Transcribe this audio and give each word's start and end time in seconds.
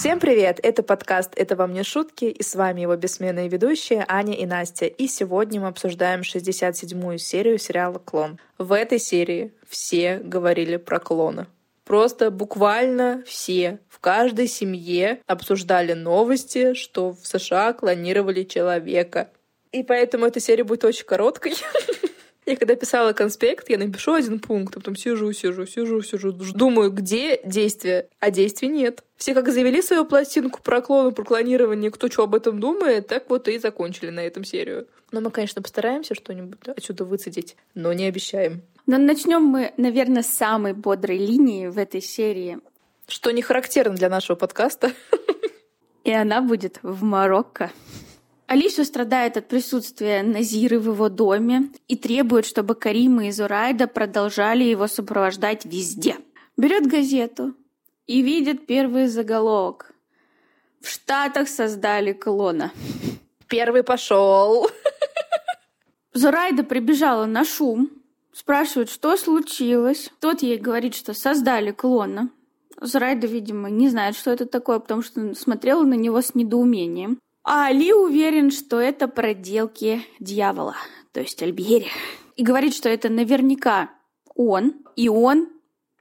Всем 0.00 0.18
привет! 0.18 0.60
Это 0.62 0.82
подкаст 0.82 1.32
«Это 1.36 1.56
вам 1.56 1.74
не 1.74 1.82
шутки» 1.82 2.24
и 2.24 2.42
с 2.42 2.54
вами 2.54 2.80
его 2.80 2.96
бессменные 2.96 3.50
ведущие 3.50 4.02
Аня 4.08 4.32
и 4.32 4.46
Настя. 4.46 4.86
И 4.86 5.06
сегодня 5.06 5.60
мы 5.60 5.68
обсуждаем 5.68 6.22
67-ю 6.22 7.18
серию 7.18 7.58
сериала 7.58 7.98
«Клон». 7.98 8.38
В 8.56 8.72
этой 8.72 8.98
серии 8.98 9.52
все 9.68 10.16
говорили 10.16 10.78
про 10.78 11.00
клона. 11.00 11.48
Просто 11.84 12.30
буквально 12.30 13.22
все 13.26 13.78
в 13.90 13.98
каждой 13.98 14.46
семье 14.46 15.20
обсуждали 15.26 15.92
новости, 15.92 16.72
что 16.72 17.12
в 17.12 17.26
США 17.26 17.74
клонировали 17.74 18.44
человека. 18.44 19.28
И 19.70 19.82
поэтому 19.82 20.24
эта 20.24 20.40
серия 20.40 20.64
будет 20.64 20.82
очень 20.84 21.04
короткой. 21.04 21.52
Я 22.50 22.56
когда 22.56 22.74
писала 22.74 23.12
конспект, 23.12 23.70
я 23.70 23.78
напишу 23.78 24.12
один 24.12 24.40
пункт, 24.40 24.76
а 24.76 24.80
потом 24.80 24.96
сижу, 24.96 25.32
сижу, 25.32 25.66
сижу, 25.66 26.02
сижу, 26.02 26.32
думаю, 26.32 26.90
где 26.90 27.40
действие, 27.44 28.08
а 28.18 28.32
действий 28.32 28.66
нет. 28.66 29.04
Все 29.16 29.34
как 29.34 29.52
завели 29.52 29.80
свою 29.80 30.04
пластинку 30.04 30.60
про 30.60 30.80
клоны, 30.80 31.12
про 31.12 31.22
клонирование, 31.22 31.92
кто 31.92 32.10
что 32.10 32.24
об 32.24 32.34
этом 32.34 32.58
думает, 32.58 33.06
так 33.06 33.30
вот 33.30 33.46
и 33.46 33.56
закончили 33.60 34.10
на 34.10 34.18
этом 34.18 34.42
серию. 34.42 34.88
Но 35.12 35.20
мы, 35.20 35.30
конечно, 35.30 35.62
постараемся 35.62 36.16
что-нибудь 36.16 36.58
отсюда 36.66 37.04
выцедить, 37.04 37.54
но 37.76 37.92
не 37.92 38.06
обещаем. 38.06 38.62
Но 38.84 38.98
начнем 38.98 39.42
мы, 39.42 39.72
наверное, 39.76 40.24
с 40.24 40.26
самой 40.26 40.72
бодрой 40.72 41.18
линии 41.18 41.68
в 41.68 41.78
этой 41.78 42.02
серии. 42.02 42.58
Что 43.06 43.30
не 43.30 43.42
характерно 43.42 43.94
для 43.94 44.08
нашего 44.08 44.34
подкаста. 44.34 44.90
И 46.02 46.10
она 46.10 46.40
будет 46.40 46.80
в 46.82 47.04
Марокко. 47.04 47.70
Алису 48.50 48.84
страдает 48.84 49.36
от 49.36 49.46
присутствия 49.46 50.24
Назиры 50.24 50.80
в 50.80 50.86
его 50.86 51.08
доме 51.08 51.70
и 51.86 51.94
требует, 51.96 52.44
чтобы 52.44 52.74
Карима 52.74 53.28
и 53.28 53.30
Зурайда 53.30 53.86
продолжали 53.86 54.64
его 54.64 54.88
сопровождать 54.88 55.64
везде. 55.64 56.16
Берет 56.56 56.88
газету 56.88 57.54
и 58.08 58.22
видит 58.22 58.66
первый 58.66 59.06
заголовок. 59.06 59.92
В 60.80 60.88
Штатах 60.88 61.48
создали 61.48 62.12
клона. 62.12 62.72
Первый 63.46 63.84
пошел. 63.84 64.68
Зурайда 66.12 66.64
прибежала 66.64 67.26
на 67.26 67.44
шум, 67.44 67.88
спрашивает, 68.32 68.90
что 68.90 69.16
случилось. 69.16 70.10
Тот 70.18 70.42
ей 70.42 70.58
говорит, 70.58 70.96
что 70.96 71.14
создали 71.14 71.70
клона. 71.70 72.30
Зурайда, 72.80 73.28
видимо, 73.28 73.70
не 73.70 73.88
знает, 73.88 74.16
что 74.16 74.32
это 74.32 74.44
такое, 74.44 74.80
потому 74.80 75.02
что 75.02 75.36
смотрела 75.36 75.84
на 75.84 75.94
него 75.94 76.20
с 76.20 76.34
недоумением. 76.34 77.20
А 77.42 77.66
Али 77.66 77.92
уверен, 77.92 78.50
что 78.50 78.78
это 78.78 79.08
проделки 79.08 80.02
дьявола, 80.18 80.76
то 81.12 81.20
есть 81.20 81.42
Альбьери. 81.42 81.88
И 82.36 82.42
говорит, 82.42 82.74
что 82.74 82.88
это 82.88 83.08
наверняка 83.08 83.90
он, 84.34 84.74
и 84.96 85.08
он 85.08 85.48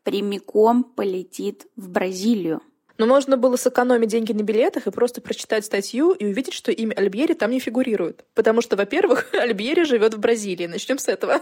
прямиком 0.04 0.84
полетит 0.84 1.68
в 1.76 1.90
Бразилию. 1.90 2.62
Но 2.98 3.06
можно 3.06 3.38
было 3.38 3.56
сэкономить 3.56 4.10
деньги 4.10 4.34
на 4.34 4.44
билетах 4.44 4.86
и 4.86 4.92
просто 4.92 5.22
прочитать 5.22 5.64
статью 5.64 6.12
и 6.12 6.26
увидеть, 6.26 6.54
что 6.54 6.72
имя 6.72 6.94
Альбьери 6.96 7.34
там 7.34 7.52
не 7.52 7.60
фигурирует. 7.60 8.26
Потому 8.34 8.62
что, 8.62 8.76
во-первых, 8.76 9.28
Альбьери 9.34 9.84
живет 9.84 10.16
в 10.16 10.20
Бразилии. 10.20 10.68
Начнем 10.68 10.98
с 10.98 11.08
этого. 11.08 11.42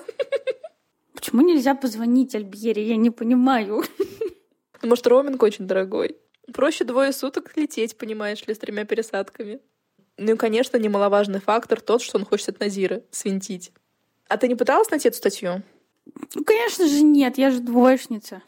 Почему 1.15 1.41
нельзя 1.41 1.73
позвонить 1.73 2.35
Альбьери? 2.35 2.81
Я 2.81 2.95
не 2.95 3.09
понимаю. 3.09 3.83
Может, 4.83 5.07
роуминг 5.07 5.41
очень 5.41 5.65
дорогой. 5.65 6.17
Проще 6.53 6.83
двое 6.83 7.11
суток 7.11 7.57
лететь, 7.57 7.97
понимаешь 7.97 8.45
ли, 8.45 8.53
с 8.53 8.59
тремя 8.59 8.85
пересадками. 8.85 9.59
Ну 10.17 10.33
и, 10.33 10.37
конечно, 10.37 10.77
немаловажный 10.77 11.39
фактор 11.39 11.79
тот, 11.79 12.01
что 12.01 12.17
он 12.17 12.25
хочет 12.25 12.49
от 12.49 12.59
Назира 12.59 13.01
свинтить. 13.11 13.71
А 14.27 14.37
ты 14.37 14.47
не 14.47 14.55
пыталась 14.55 14.89
найти 14.89 15.07
эту 15.07 15.17
статью? 15.17 15.61
Ну, 16.33 16.43
конечно 16.43 16.87
же, 16.87 17.01
нет, 17.01 17.37
я 17.37 17.51
же 17.51 17.59
двоечница. 17.59 18.41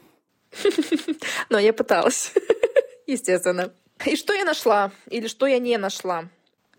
Но 1.49 1.59
я 1.59 1.73
пыталась, 1.73 2.33
естественно. 3.07 3.71
И 4.05 4.15
что 4.15 4.33
я 4.33 4.45
нашла? 4.45 4.91
Или 5.09 5.27
что 5.27 5.45
я 5.45 5.59
не 5.59 5.77
нашла? 5.77 6.25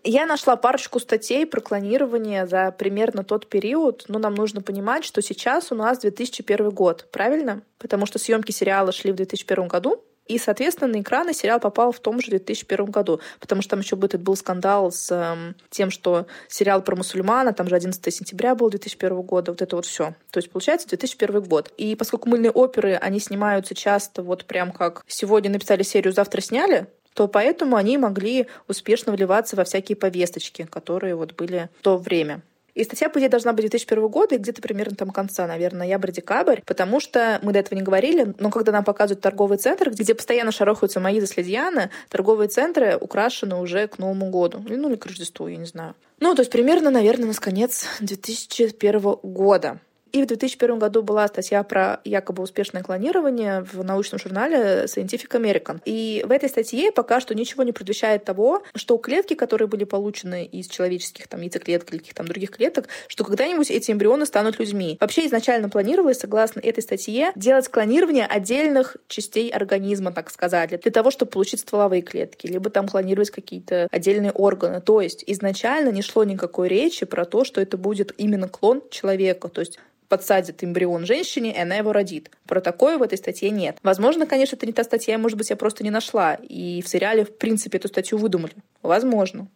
Я 0.03 0.25
нашла 0.25 0.55
парочку 0.55 0.99
статей 0.99 1.45
про 1.45 1.61
клонирование 1.61 2.47
за 2.47 2.71
примерно 2.71 3.23
тот 3.23 3.47
период, 3.47 4.05
но 4.07 4.17
нам 4.17 4.33
нужно 4.33 4.61
понимать, 4.61 5.05
что 5.05 5.21
сейчас 5.21 5.71
у 5.71 5.75
нас 5.75 5.99
2001 5.99 6.71
год, 6.71 7.07
правильно? 7.11 7.61
Потому 7.77 8.07
что 8.07 8.17
съемки 8.17 8.51
сериала 8.51 8.91
шли 8.91 9.11
в 9.11 9.15
2001 9.15 9.67
году, 9.67 10.03
и, 10.31 10.37
соответственно, 10.37 10.93
на 10.93 11.01
экраны 11.01 11.33
сериал 11.33 11.59
попал 11.59 11.91
в 11.91 11.99
том 11.99 12.21
же 12.21 12.29
2001 12.29 12.85
году, 12.85 13.19
потому 13.41 13.61
что 13.61 13.71
там 13.71 13.81
еще 13.81 13.97
этот 14.01 14.21
был 14.21 14.37
скандал 14.37 14.89
с 14.89 15.11
э, 15.11 15.53
тем, 15.69 15.91
что 15.91 16.25
сериал 16.47 16.81
про 16.81 16.95
мусульмана, 16.95 17.51
там 17.51 17.67
же 17.67 17.75
11 17.75 18.13
сентября 18.13 18.55
был 18.55 18.69
2001 18.69 19.21
года, 19.23 19.51
вот 19.51 19.61
это 19.61 19.75
вот 19.75 19.85
все. 19.85 20.13
То 20.29 20.37
есть, 20.37 20.49
получается, 20.49 20.87
2001 20.87 21.43
год. 21.43 21.73
И 21.77 21.97
поскольку 21.97 22.29
мыльные 22.29 22.51
оперы, 22.51 22.93
они 22.93 23.19
снимаются 23.19 23.75
часто 23.75 24.23
вот 24.23 24.45
прям 24.45 24.71
как 24.71 25.03
сегодня 25.05 25.51
написали 25.51 25.83
серию, 25.83 26.13
завтра 26.13 26.39
сняли, 26.39 26.87
то 27.13 27.27
поэтому 27.27 27.75
они 27.75 27.97
могли 27.97 28.47
успешно 28.69 29.11
вливаться 29.11 29.57
во 29.57 29.65
всякие 29.65 29.97
повесточки, 29.97 30.63
которые 30.63 31.15
вот 31.15 31.33
были 31.35 31.67
в 31.79 31.83
то 31.83 31.97
время. 31.97 32.41
И 32.73 32.83
статья, 32.83 33.09
по 33.09 33.19
идее, 33.19 33.29
должна 33.29 33.53
быть 33.53 33.63
2001 33.63 34.07
года, 34.07 34.35
и 34.35 34.37
где-то 34.37 34.61
примерно 34.61 34.95
там 34.95 35.09
конца, 35.09 35.47
наверное, 35.47 35.79
ноябрь-декабрь, 35.79 36.61
потому 36.65 36.99
что 36.99 37.39
мы 37.43 37.53
до 37.53 37.59
этого 37.59 37.77
не 37.77 37.83
говорили, 37.83 38.33
но 38.39 38.49
когда 38.49 38.71
нам 38.71 38.83
показывают 38.83 39.21
торговый 39.21 39.57
центр, 39.57 39.89
где 39.89 40.13
постоянно 40.13 40.51
шарохаются 40.51 40.99
мои 40.99 41.19
заследьяны, 41.19 41.89
торговые 42.09 42.47
центры 42.47 42.97
украшены 42.99 43.55
уже 43.55 43.87
к 43.87 43.97
Новому 43.97 44.29
году. 44.29 44.63
Ну, 44.67 44.89
или 44.89 44.95
к 44.95 45.05
Рождеству, 45.05 45.47
я 45.47 45.57
не 45.57 45.65
знаю. 45.65 45.95
Ну, 46.19 46.35
то 46.35 46.41
есть 46.41 46.51
примерно, 46.51 46.91
наверное, 46.91 47.25
у 47.25 47.27
нас 47.27 47.39
конец 47.39 47.85
2001 47.99 49.01
года. 49.23 49.79
И 50.11 50.21
в 50.23 50.27
2001 50.27 50.79
году 50.79 51.03
была 51.03 51.27
статья 51.27 51.63
про 51.63 52.01
якобы 52.03 52.43
успешное 52.43 52.83
клонирование 52.83 53.61
в 53.71 53.83
научном 53.83 54.19
журнале 54.19 54.85
Scientific 54.85 55.29
American. 55.29 55.79
И 55.85 56.23
в 56.27 56.31
этой 56.31 56.49
статье 56.49 56.91
пока 56.91 57.21
что 57.21 57.33
ничего 57.33 57.63
не 57.63 57.71
предвещает 57.71 58.25
того, 58.25 58.63
что 58.75 58.97
клетки, 58.97 59.35
которые 59.35 59.67
были 59.67 59.85
получены 59.85 60.45
из 60.45 60.67
человеческих 60.67 61.27
там, 61.27 61.41
яйцеклеток 61.41 61.93
или 61.93 61.99
каких-то 61.99 62.23
других 62.23 62.51
клеток, 62.51 62.87
что 63.07 63.23
когда-нибудь 63.23 63.71
эти 63.71 63.91
эмбрионы 63.91 64.25
станут 64.25 64.59
людьми. 64.59 64.97
Вообще 64.99 65.25
изначально 65.27 65.69
планировалось, 65.69 66.19
согласно 66.19 66.59
этой 66.59 66.81
статье, 66.81 67.31
делать 67.35 67.67
клонирование 67.69 68.25
отдельных 68.25 68.97
частей 69.07 69.49
организма, 69.49 70.11
так 70.11 70.29
сказать, 70.29 70.81
для 70.81 70.91
того, 70.91 71.11
чтобы 71.11 71.31
получить 71.31 71.61
стволовые 71.61 72.01
клетки, 72.01 72.47
либо 72.47 72.69
там 72.69 72.87
клонировать 72.87 73.31
какие-то 73.31 73.87
отдельные 73.91 74.31
органы. 74.31 74.81
То 74.81 75.01
есть 75.01 75.23
изначально 75.27 75.89
не 75.89 76.01
шло 76.01 76.23
никакой 76.23 76.67
речи 76.67 77.05
про 77.05 77.25
то, 77.25 77.43
что 77.43 77.61
это 77.61 77.77
будет 77.77 78.13
именно 78.17 78.47
клон 78.47 78.83
человека. 78.89 79.47
То 79.47 79.61
есть 79.61 79.79
подсадит 80.11 80.61
эмбрион 80.61 81.05
женщине, 81.05 81.55
и 81.55 81.57
она 81.57 81.77
его 81.77 81.93
родит. 81.93 82.31
Про 82.45 82.59
такое 82.59 82.97
в 82.97 83.01
этой 83.01 83.17
статье 83.17 83.49
нет. 83.49 83.77
Возможно, 83.81 84.27
конечно, 84.27 84.57
это 84.57 84.65
не 84.65 84.73
та 84.73 84.83
статья, 84.83 85.17
может 85.17 85.37
быть, 85.37 85.49
я 85.49 85.55
просто 85.55 85.85
не 85.85 85.89
нашла. 85.89 86.33
И 86.35 86.81
в 86.81 86.89
сериале, 86.89 87.23
в 87.23 87.37
принципе, 87.37 87.77
эту 87.77 87.87
статью 87.87 88.17
выдумали. 88.17 88.53
Возможно. 88.81 89.47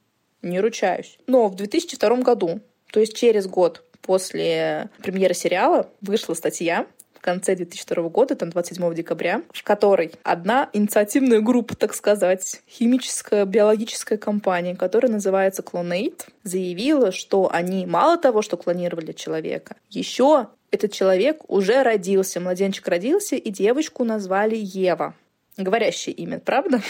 Не 0.42 0.62
ручаюсь. 0.62 1.18
Но 1.28 1.50
в 1.50 1.56
2002 1.56 2.16
году, 2.22 2.62
то 2.90 3.02
есть 3.02 3.18
через 3.18 3.48
год 3.48 3.84
после 4.02 4.90
премьеры 5.04 5.34
сериала, 5.34 5.90
вышла 6.00 6.36
статья, 6.36 6.88
конце 7.25 7.56
2002 7.56 8.09
года, 8.09 8.36
там 8.36 8.52
27 8.52 8.94
декабря, 8.94 9.41
в 9.52 9.63
которой 9.63 10.12
одна 10.22 10.69
инициативная 10.74 11.41
группа, 11.41 11.75
так 11.75 11.96
сказать, 11.96 12.62
химическая, 12.69 13.46
биологическая 13.46 14.19
компания, 14.19 14.75
которая 14.75 15.12
называется 15.12 15.63
Clonate, 15.63 16.22
заявила, 16.44 17.12
что 17.12 17.50
они 17.52 17.88
мало 17.88 18.18
того, 18.18 18.44
что 18.44 18.58
клонировали 18.58 19.12
человека, 19.12 19.75
еще 19.90 20.50
этот 20.69 20.91
человек 20.91 21.41
уже 21.47 21.81
родился, 21.81 22.40
младенчик 22.40 22.88
родился, 22.88 23.36
и 23.36 23.50
девочку 23.50 24.03
назвали 24.03 24.56
Ева. 24.57 25.16
Говорящее 25.57 26.13
имя, 26.13 26.40
правда? 26.40 26.81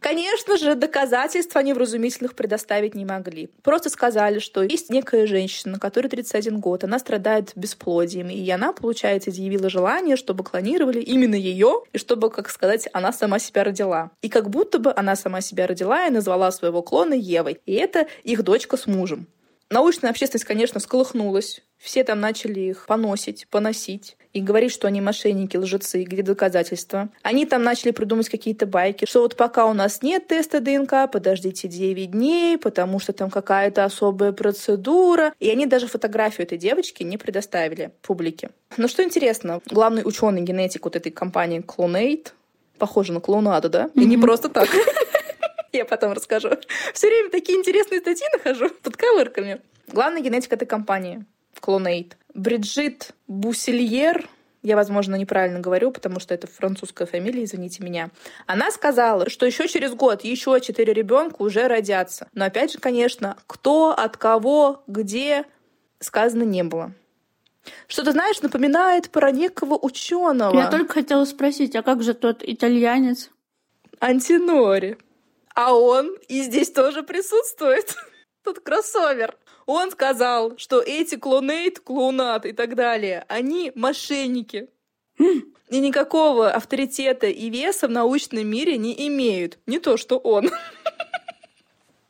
Конечно 0.00 0.56
же, 0.56 0.74
доказательств 0.74 1.56
они 1.56 1.72
вразумительных 1.72 2.34
предоставить 2.34 2.94
не 2.94 3.04
могли. 3.04 3.48
Просто 3.62 3.90
сказали, 3.90 4.38
что 4.38 4.62
есть 4.62 4.90
некая 4.90 5.26
женщина, 5.26 5.78
которой 5.78 6.08
31 6.08 6.60
год, 6.60 6.84
она 6.84 6.98
страдает 6.98 7.52
бесплодием, 7.56 8.28
и 8.28 8.48
она, 8.50 8.72
получается, 8.72 9.30
изъявила 9.30 9.68
желание, 9.68 10.16
чтобы 10.16 10.44
клонировали 10.44 11.00
именно 11.00 11.34
ее, 11.34 11.82
и 11.92 11.98
чтобы, 11.98 12.30
как 12.30 12.50
сказать, 12.50 12.88
она 12.92 13.12
сама 13.12 13.38
себя 13.38 13.64
родила. 13.64 14.10
И 14.22 14.28
как 14.28 14.50
будто 14.50 14.78
бы 14.78 14.92
она 14.94 15.16
сама 15.16 15.40
себя 15.40 15.66
родила 15.66 16.06
и 16.06 16.10
назвала 16.10 16.50
своего 16.52 16.82
клона 16.82 17.14
Евой. 17.14 17.60
И 17.66 17.72
это 17.72 18.06
их 18.22 18.42
дочка 18.42 18.76
с 18.76 18.86
мужем. 18.86 19.26
Научная 19.68 20.10
общественность, 20.10 20.44
конечно, 20.44 20.78
всколыхнулась. 20.78 21.62
Все 21.76 22.04
там 22.04 22.20
начали 22.20 22.60
их 22.60 22.86
поносить, 22.86 23.48
поносить 23.50 24.16
и 24.36 24.40
говорить, 24.42 24.70
что 24.70 24.86
они 24.86 25.00
мошенники, 25.00 25.56
лжецы, 25.56 26.02
где 26.02 26.22
доказательства. 26.22 27.08
Они 27.22 27.46
там 27.46 27.62
начали 27.62 27.90
придумать 27.90 28.28
какие-то 28.28 28.66
байки, 28.66 29.06
что 29.06 29.22
вот 29.22 29.34
пока 29.34 29.64
у 29.64 29.72
нас 29.72 30.02
нет 30.02 30.26
теста 30.26 30.60
ДНК, 30.60 31.10
подождите 31.10 31.68
9 31.68 32.10
дней, 32.10 32.58
потому 32.58 32.98
что 32.98 33.14
там 33.14 33.30
какая-то 33.30 33.84
особая 33.84 34.32
процедура. 34.32 35.32
И 35.40 35.48
они 35.48 35.64
даже 35.64 35.86
фотографию 35.86 36.46
этой 36.46 36.58
девочки 36.58 37.02
не 37.02 37.16
предоставили 37.16 37.92
публике. 38.02 38.50
Но 38.76 38.88
что 38.88 39.02
интересно, 39.02 39.62
главный 39.70 40.02
ученый 40.04 40.42
генетик 40.42 40.84
вот 40.84 40.96
этой 40.96 41.10
компании 41.12 41.64
Clonate, 41.66 42.28
похоже 42.78 43.14
на 43.14 43.20
клоунаду, 43.20 43.70
да? 43.70 43.88
И 43.94 44.04
не 44.04 44.18
просто 44.18 44.50
так. 44.50 44.68
Я 45.72 45.86
потом 45.86 46.12
расскажу. 46.12 46.50
Все 46.92 47.06
время 47.08 47.30
такие 47.30 47.58
интересные 47.58 48.00
статьи 48.00 48.26
нахожу 48.34 48.68
под 48.82 48.98
ковырками. 48.98 49.62
Главный 49.88 50.20
генетик 50.20 50.52
этой 50.52 50.66
компании, 50.66 51.24
Clonate. 51.60 52.12
Бриджит 52.34 53.12
Бусильер, 53.26 54.28
я, 54.66 54.74
возможно, 54.74 55.14
неправильно 55.14 55.60
говорю, 55.60 55.92
потому 55.92 56.18
что 56.18 56.34
это 56.34 56.48
французская 56.48 57.06
фамилия, 57.06 57.44
извините 57.44 57.84
меня. 57.84 58.10
Она 58.46 58.72
сказала, 58.72 59.30
что 59.30 59.46
еще 59.46 59.68
через 59.68 59.94
год 59.94 60.24
еще 60.24 60.60
четыре 60.60 60.92
ребенка 60.92 61.36
уже 61.42 61.68
родятся. 61.68 62.28
Но 62.34 62.46
опять 62.46 62.72
же, 62.72 62.78
конечно, 62.78 63.36
кто, 63.46 63.90
от 63.96 64.16
кого, 64.16 64.82
где, 64.88 65.44
сказано 66.00 66.42
не 66.42 66.64
было. 66.64 66.92
Что 67.86 68.02
ты 68.02 68.10
знаешь, 68.10 68.42
напоминает 68.42 69.10
про 69.10 69.30
некого 69.30 69.78
ученого. 69.80 70.58
Я 70.58 70.68
только 70.68 70.94
хотела 70.94 71.24
спросить, 71.26 71.76
а 71.76 71.82
как 71.84 72.02
же 72.02 72.14
тот 72.14 72.42
итальянец? 72.42 73.30
Антинори. 74.00 74.98
А 75.54 75.74
он 75.74 76.16
и 76.28 76.42
здесь 76.42 76.72
тоже 76.72 77.02
присутствует. 77.02 77.94
Тут 78.44 78.60
кроссовер. 78.60 79.36
Он 79.66 79.90
сказал, 79.90 80.56
что 80.58 80.80
эти 80.80 81.16
клонейт, 81.16 81.80
клоунат 81.80 82.46
и 82.46 82.52
так 82.52 82.76
далее, 82.76 83.24
они 83.28 83.72
мошенники. 83.74 84.68
И 85.18 85.80
никакого 85.80 86.50
авторитета 86.50 87.26
и 87.26 87.50
веса 87.50 87.88
в 87.88 87.90
научном 87.90 88.46
мире 88.46 88.78
не 88.78 89.08
имеют. 89.08 89.58
Не 89.66 89.80
то, 89.80 89.96
что 89.96 90.18
он. 90.18 90.50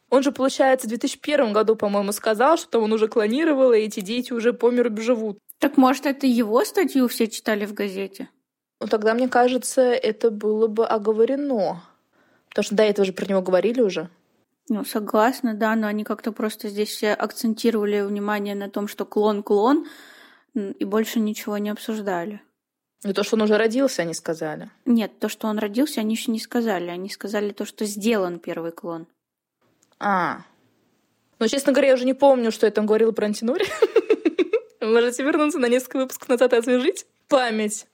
Он 0.08 0.23
же, 0.23 0.31
получается, 0.31 0.87
в 0.87 0.91
2001 0.91 1.53
году, 1.53 1.75
по-моему, 1.75 2.12
сказал, 2.12 2.56
что 2.56 2.81
он 2.81 2.93
уже 2.93 3.08
клонировал, 3.08 3.73
и 3.73 3.81
эти 3.81 3.99
дети 3.99 4.32
уже 4.32 4.53
по 4.53 4.70
миру 4.70 4.97
живут. 4.99 5.38
Так 5.58 5.76
может, 5.76 6.06
это 6.06 6.29
его 6.29 6.64
статью 6.64 7.08
все 7.08 7.26
читали 7.26 7.67
в 7.67 7.75
газете? 7.75 8.31
Ну, 8.81 8.87
тогда, 8.87 9.14
мне 9.14 9.29
кажется, 9.29 9.82
это 9.82 10.31
было 10.31 10.69
бы 10.69 10.87
оговорено. 10.87 11.82
Потому 12.49 12.64
что 12.64 12.75
до 12.76 12.85
этого 12.85 13.05
же 13.05 13.12
про 13.12 13.26
него 13.26 13.43
говорили 13.43 13.81
уже. 13.81 14.08
Ну, 14.68 14.84
согласна, 14.84 15.54
да, 15.54 15.76
но 15.76 15.86
они 15.86 16.02
как-то 16.02 16.32
просто 16.32 16.68
здесь 16.68 16.88
все 16.88 17.12
акцентировали 17.12 18.00
внимание 18.00 18.54
на 18.54 18.68
том, 18.68 18.88
что 18.88 19.04
клон-клон, 19.04 19.86
и 20.54 20.84
больше 20.84 21.20
ничего 21.20 21.58
не 21.58 21.70
обсуждали. 21.70 22.42
И 23.04 23.12
то, 23.12 23.22
что 23.22 23.36
он 23.36 23.42
уже 23.42 23.56
родился, 23.56 24.02
они 24.02 24.14
сказали. 24.14 24.70
Нет, 24.84 25.18
то, 25.20 25.28
что 25.28 25.46
он 25.46 25.58
родился, 25.58 26.00
они 26.00 26.14
еще 26.14 26.32
не 26.32 26.40
сказали. 26.40 26.88
Они 26.88 27.08
сказали 27.08 27.52
то, 27.52 27.64
что 27.64 27.84
сделан 27.84 28.40
первый 28.40 28.72
клон. 28.72 29.06
А. 30.00 30.42
Ну, 31.38 31.46
честно 31.46 31.72
говоря, 31.72 31.88
я 31.88 31.94
уже 31.94 32.04
не 32.04 32.14
помню, 32.14 32.50
что 32.50 32.66
я 32.66 32.72
там 32.72 32.86
говорила 32.86 33.12
про 33.12 33.26
антинори. 33.26 33.66
Можете 34.80 35.22
вернуться 35.22 35.58
на 35.58 35.69
несколько 35.69 35.98
выпусков 35.98 36.28
назад 36.28 36.52
и 36.54 36.56
освежить 36.56 37.06
память. 37.28 37.86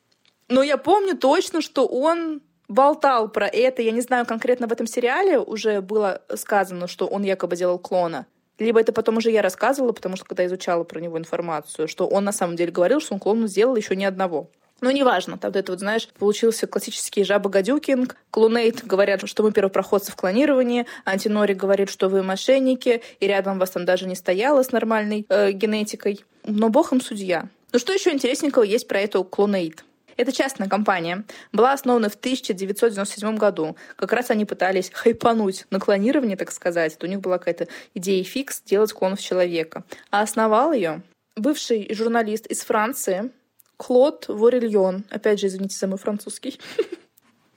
Но 0.48 0.62
я 0.62 0.76
помню 0.76 1.16
точно, 1.16 1.60
что 1.60 1.86
он 1.86 2.40
болтал 2.72 3.28
про 3.28 3.46
это. 3.46 3.82
Я 3.82 3.92
не 3.92 4.00
знаю, 4.00 4.26
конкретно 4.26 4.66
в 4.66 4.72
этом 4.72 4.86
сериале 4.86 5.38
уже 5.38 5.80
было 5.80 6.22
сказано, 6.34 6.88
что 6.88 7.06
он 7.06 7.22
якобы 7.22 7.56
делал 7.56 7.78
клона. 7.78 8.26
Либо 8.58 8.80
это 8.80 8.92
потом 8.92 9.16
уже 9.16 9.30
я 9.30 9.42
рассказывала, 9.42 9.92
потому 9.92 10.16
что 10.16 10.24
когда 10.24 10.46
изучала 10.46 10.84
про 10.84 11.00
него 11.00 11.18
информацию, 11.18 11.88
что 11.88 12.06
он 12.06 12.24
на 12.24 12.32
самом 12.32 12.56
деле 12.56 12.70
говорил, 12.70 13.00
что 13.00 13.14
он 13.14 13.20
клон 13.20 13.46
сделал 13.48 13.76
еще 13.76 13.96
ни 13.96 14.04
одного. 14.04 14.48
Но 14.80 14.90
неважно, 14.90 15.38
там 15.38 15.52
это 15.52 15.72
вот, 15.72 15.78
знаешь, 15.78 16.08
получился 16.18 16.66
классический 16.66 17.22
жаба-гадюкинг. 17.22 18.16
Клунейт 18.30 18.84
говорят, 18.84 19.28
что 19.28 19.44
мы 19.44 19.52
первопроходцы 19.52 20.10
в 20.10 20.16
клонировании. 20.16 20.86
Антинори 21.04 21.54
говорит, 21.54 21.88
что 21.88 22.08
вы 22.08 22.24
мошенники, 22.24 23.00
и 23.20 23.26
рядом 23.28 23.60
вас 23.60 23.70
там 23.70 23.84
даже 23.84 24.08
не 24.08 24.16
стояло 24.16 24.64
с 24.64 24.72
нормальной 24.72 25.24
э, 25.28 25.52
генетикой. 25.52 26.24
Но 26.44 26.68
бог 26.68 26.92
им 26.92 27.00
судья. 27.00 27.48
Ну 27.72 27.78
что 27.78 27.92
еще 27.92 28.10
интересненького 28.10 28.64
есть 28.64 28.88
про 28.88 29.00
эту 29.00 29.22
клонейт? 29.22 29.84
Это 30.16 30.32
частная 30.32 30.68
компания. 30.68 31.24
Была 31.52 31.72
основана 31.72 32.08
в 32.08 32.14
1997 32.14 33.36
году. 33.36 33.76
Как 33.96 34.12
раз 34.12 34.30
они 34.30 34.44
пытались 34.44 34.90
хайпануть 34.92 35.66
на 35.70 35.80
клонирование, 35.80 36.36
так 36.36 36.52
сказать. 36.52 36.94
Это 36.94 37.06
у 37.06 37.08
них 37.08 37.20
была 37.20 37.38
какая-то 37.38 37.68
идея 37.94 38.24
фикс 38.24 38.62
делать 38.62 38.92
клонов 38.92 39.20
человека. 39.20 39.84
А 40.10 40.22
основал 40.22 40.72
ее 40.72 41.02
бывший 41.36 41.92
журналист 41.94 42.46
из 42.46 42.62
Франции 42.62 43.30
Клод 43.76 44.26
Ворильон. 44.28 45.04
Опять 45.10 45.40
же, 45.40 45.46
извините 45.48 45.76
за 45.76 45.86
мой 45.86 45.98
французский. 45.98 46.60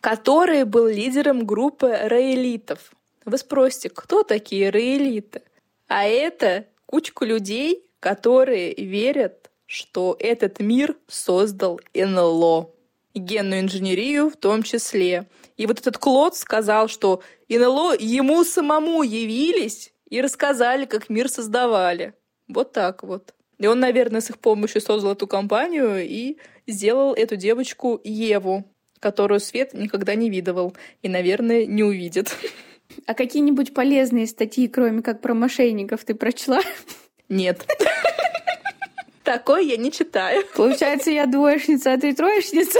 который 0.05 0.65
был 0.65 0.85
лидером 0.85 1.47
группы 1.47 1.87
реэлитов. 2.03 2.91
Вы 3.25 3.39
спросите, 3.39 3.89
кто 3.89 4.21
такие 4.21 4.69
реэлиты? 4.69 5.41
А 5.87 6.05
это 6.05 6.67
кучка 6.85 7.25
людей, 7.25 7.83
которые 7.99 8.75
верят 8.75 9.44
что 9.65 10.15
этот 10.19 10.59
мир 10.59 10.95
создал 11.07 11.79
НЛО. 11.93 12.71
Генную 13.13 13.61
инженерию 13.61 14.29
в 14.29 14.35
том 14.35 14.61
числе. 14.61 15.27
И 15.55 15.67
вот 15.67 15.79
этот 15.79 15.97
Клод 15.97 16.35
сказал, 16.35 16.89
что 16.89 17.21
НЛО 17.47 17.95
ему 17.97 18.43
самому 18.43 19.03
явились 19.03 19.93
и 20.09 20.21
рассказали, 20.21 20.85
как 20.85 21.09
мир 21.09 21.29
создавали. 21.29 22.13
Вот 22.47 22.73
так 22.73 23.03
вот. 23.03 23.33
И 23.57 23.67
он, 23.67 23.79
наверное, 23.79 24.21
с 24.21 24.29
их 24.29 24.37
помощью 24.39 24.81
создал 24.81 25.13
эту 25.13 25.27
компанию 25.27 26.05
и 26.05 26.37
сделал 26.67 27.13
эту 27.13 27.37
девочку 27.37 28.01
Еву, 28.03 28.65
которую 28.99 29.39
Свет 29.39 29.73
никогда 29.73 30.15
не 30.15 30.29
видывал 30.29 30.75
и, 31.01 31.07
наверное, 31.07 31.65
не 31.65 31.83
увидит. 31.83 32.35
А 33.07 33.13
какие-нибудь 33.13 33.73
полезные 33.73 34.27
статьи, 34.27 34.67
кроме 34.67 35.01
как 35.01 35.21
про 35.21 35.33
мошенников, 35.33 36.03
ты 36.03 36.15
прочла? 36.15 36.61
Нет. 37.29 37.65
Такой 39.25 39.65
я 39.65 39.77
не 39.77 39.91
читаю. 39.91 40.45
Получается, 40.55 41.09
я 41.09 41.25
двоечница, 41.25 41.93
а 41.93 41.97
ты 41.97 42.13
троечница? 42.13 42.79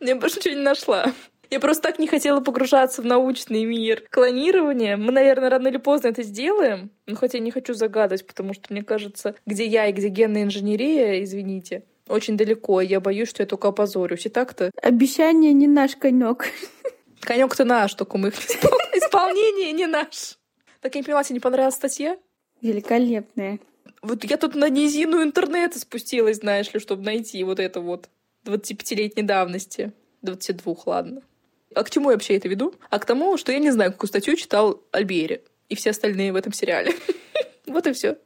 Я 0.00 0.16
больше 0.16 0.38
ничего 0.38 0.54
не 0.54 0.62
нашла. 0.62 1.12
Я 1.50 1.60
просто 1.60 1.82
так 1.82 1.98
не 1.98 2.06
хотела 2.06 2.40
погружаться 2.40 3.02
в 3.02 3.04
научный 3.04 3.64
мир. 3.64 4.02
Клонирование, 4.10 4.96
мы, 4.96 5.12
наверное, 5.12 5.50
рано 5.50 5.68
или 5.68 5.76
поздно 5.76 6.08
это 6.08 6.22
сделаем. 6.22 6.90
Но 7.06 7.16
хотя 7.16 7.38
я 7.38 7.44
не 7.44 7.50
хочу 7.50 7.74
загадать, 7.74 8.26
потому 8.26 8.52
что 8.54 8.64
мне 8.70 8.82
кажется, 8.82 9.34
где 9.46 9.64
я 9.64 9.86
и 9.86 9.92
где 9.92 10.08
генная 10.08 10.44
инженерия, 10.44 11.22
извините, 11.22 11.84
очень 12.08 12.36
далеко. 12.36 12.80
Я 12.80 13.00
боюсь, 13.00 13.28
что 13.28 13.42
я 13.42 13.46
только 13.46 13.68
опозорюсь. 13.68 14.26
И 14.26 14.28
так-то... 14.28 14.70
Обещание 14.82 15.52
не 15.52 15.68
наш 15.68 15.96
конек. 15.96 16.46
Конек-то 17.20 17.64
наш, 17.64 17.94
только 17.94 18.18
мы 18.18 18.28
исполнение 18.94 19.72
не 19.72 19.86
наш. 19.86 20.38
Так 20.80 20.94
я 20.94 21.00
не 21.00 21.04
поняла, 21.04 21.22
тебе 21.22 21.34
не 21.34 21.40
понравилась 21.40 21.74
статья? 21.74 22.16
Великолепная. 22.60 23.58
Вот 24.02 24.24
я 24.24 24.36
тут 24.36 24.54
на 24.54 24.68
низину 24.68 25.22
интернета 25.22 25.78
спустилась, 25.78 26.38
знаешь 26.38 26.72
ли, 26.72 26.80
чтобы 26.80 27.02
найти 27.02 27.42
вот 27.44 27.60
это 27.60 27.80
вот 27.80 28.08
25-летней 28.44 29.22
давности. 29.22 29.92
22, 30.22 30.74
ладно. 30.86 31.22
А 31.74 31.84
к 31.84 31.90
чему 31.90 32.10
я 32.10 32.16
вообще 32.16 32.36
это 32.36 32.48
веду? 32.48 32.74
А 32.88 32.98
к 32.98 33.04
тому, 33.04 33.36
что 33.36 33.52
я 33.52 33.58
не 33.58 33.70
знаю, 33.70 33.92
какую 33.92 34.08
статью 34.08 34.36
читал 34.36 34.82
Альбери 34.90 35.42
и 35.68 35.74
все 35.74 35.90
остальные 35.90 36.32
в 36.32 36.36
этом 36.36 36.52
сериале. 36.52 36.92
Вот 37.66 37.86
и 37.86 37.92
все. 37.92 38.18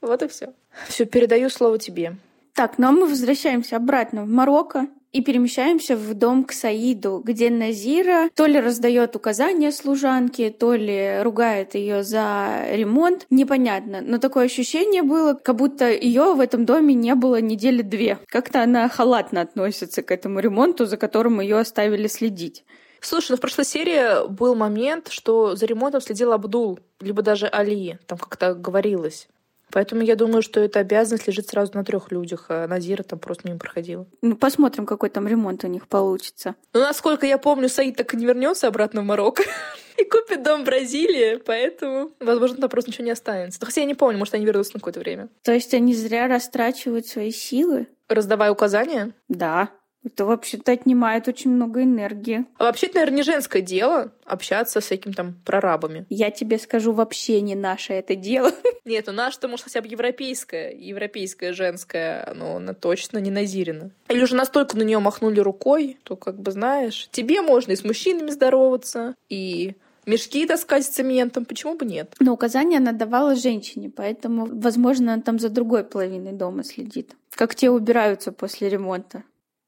Вот 0.00 0.22
и 0.22 0.28
все. 0.28 0.52
Все, 0.86 1.06
передаю 1.06 1.50
слово 1.50 1.76
тебе. 1.76 2.16
Так, 2.54 2.78
ну 2.78 2.86
а 2.86 2.92
мы 2.92 3.06
возвращаемся 3.06 3.76
обратно 3.76 4.22
в 4.22 4.28
Марокко 4.28 4.86
и 5.16 5.22
перемещаемся 5.22 5.96
в 5.96 6.12
дом 6.12 6.44
к 6.44 6.52
Саиду, 6.52 7.22
где 7.24 7.48
Назира 7.48 8.28
то 8.34 8.44
ли 8.44 8.60
раздает 8.60 9.16
указания 9.16 9.72
служанке, 9.72 10.50
то 10.50 10.74
ли 10.74 11.22
ругает 11.22 11.74
ее 11.74 12.02
за 12.02 12.66
ремонт. 12.70 13.26
Непонятно. 13.30 14.02
Но 14.02 14.18
такое 14.18 14.44
ощущение 14.44 15.02
было, 15.02 15.32
как 15.32 15.56
будто 15.56 15.90
ее 15.90 16.34
в 16.34 16.40
этом 16.40 16.66
доме 16.66 16.92
не 16.92 17.14
было 17.14 17.40
недели 17.40 17.80
две. 17.80 18.18
Как-то 18.26 18.62
она 18.62 18.90
халатно 18.90 19.40
относится 19.40 20.02
к 20.02 20.10
этому 20.10 20.40
ремонту, 20.40 20.84
за 20.84 20.98
которым 20.98 21.40
ее 21.40 21.56
оставили 21.58 22.08
следить. 22.08 22.64
Слушай, 23.00 23.30
ну 23.30 23.36
в 23.38 23.40
прошлой 23.40 23.64
серии 23.64 24.28
был 24.28 24.54
момент, 24.54 25.08
что 25.08 25.56
за 25.56 25.64
ремонтом 25.64 26.02
следил 26.02 26.32
Абдул, 26.32 26.78
либо 27.00 27.22
даже 27.22 27.46
Али, 27.46 27.98
там 28.06 28.18
как-то 28.18 28.52
говорилось. 28.52 29.28
Поэтому 29.76 30.00
я 30.00 30.16
думаю, 30.16 30.40
что 30.40 30.60
эта 30.60 30.78
обязанность 30.78 31.26
лежит 31.26 31.50
сразу 31.50 31.72
на 31.74 31.84
трех 31.84 32.10
людях, 32.10 32.46
а 32.48 32.66
Назира 32.66 33.02
там 33.02 33.18
просто 33.18 33.46
мимо 33.46 33.58
проходила. 33.58 34.06
Ну, 34.22 34.34
посмотрим, 34.34 34.86
какой 34.86 35.10
там 35.10 35.28
ремонт 35.28 35.64
у 35.64 35.66
них 35.66 35.86
получится. 35.86 36.54
Ну, 36.72 36.80
насколько 36.80 37.26
я 37.26 37.36
помню, 37.36 37.68
Саид 37.68 37.94
так 37.94 38.14
и 38.14 38.16
не 38.16 38.24
вернется 38.24 38.68
обратно 38.68 39.02
в 39.02 39.04
Марокко 39.04 39.42
и 39.98 40.04
купит 40.04 40.42
дом 40.42 40.62
в 40.62 40.64
Бразилии, 40.64 41.36
поэтому, 41.44 42.12
возможно, 42.20 42.56
там 42.56 42.70
просто 42.70 42.90
ничего 42.90 43.04
не 43.04 43.10
останется. 43.10 43.60
Хотя 43.62 43.82
я 43.82 43.86
не 43.86 43.94
помню, 43.94 44.16
может, 44.16 44.32
они 44.32 44.46
вернутся 44.46 44.72
на 44.72 44.80
какое-то 44.80 45.00
время. 45.00 45.28
То 45.42 45.52
есть 45.52 45.74
они 45.74 45.94
зря 45.94 46.26
растрачивают 46.26 47.06
свои 47.06 47.30
силы? 47.30 47.86
Раздавая 48.08 48.52
указания? 48.52 49.12
Да. 49.28 49.68
Это 50.06 50.24
вообще-то 50.24 50.70
отнимает 50.70 51.26
очень 51.26 51.50
много 51.50 51.82
энергии. 51.82 52.44
А 52.58 52.64
вообще, 52.64 52.86
это, 52.86 52.96
наверное, 52.96 53.16
не 53.16 53.22
женское 53.24 53.60
дело 53.60 54.12
общаться 54.24 54.80
с 54.80 54.84
всякими 54.84 55.12
там 55.12 55.34
прорабами. 55.44 56.06
Я 56.10 56.30
тебе 56.30 56.58
скажу, 56.58 56.92
вообще 56.92 57.40
не 57.40 57.56
наше 57.56 57.92
это 57.92 58.14
дело. 58.14 58.52
Нет, 58.84 59.08
у 59.08 59.12
нас 59.12 59.34
что, 59.34 59.48
может, 59.48 59.64
хотя 59.64 59.82
бы 59.82 59.88
европейское, 59.88 60.72
европейское 60.72 61.52
женское, 61.52 62.32
но 62.36 62.56
она 62.56 62.72
точно 62.72 63.18
не 63.18 63.32
Назирина. 63.32 63.90
Или 64.08 64.22
уже 64.22 64.36
настолько 64.36 64.76
на 64.76 64.82
нее 64.82 65.00
махнули 65.00 65.40
рукой, 65.40 65.98
то, 66.04 66.14
как 66.14 66.40
бы, 66.40 66.52
знаешь, 66.52 67.08
тебе 67.10 67.42
можно 67.42 67.72
и 67.72 67.76
с 67.76 67.82
мужчинами 67.82 68.30
здороваться, 68.30 69.16
и 69.28 69.74
мешки 70.06 70.46
таскать 70.46 70.84
с 70.84 70.88
цементом, 70.88 71.44
почему 71.44 71.74
бы 71.74 71.84
нет? 71.84 72.14
Но 72.20 72.32
указания 72.32 72.76
она 72.76 72.92
давала 72.92 73.34
женщине, 73.34 73.90
поэтому, 73.90 74.46
возможно, 74.46 75.14
она 75.14 75.22
там 75.22 75.40
за 75.40 75.48
другой 75.48 75.82
половиной 75.82 76.32
дома 76.32 76.62
следит. 76.62 77.16
Как 77.34 77.56
те 77.56 77.70
убираются 77.70 78.30
после 78.30 78.68
ремонта. 78.68 79.24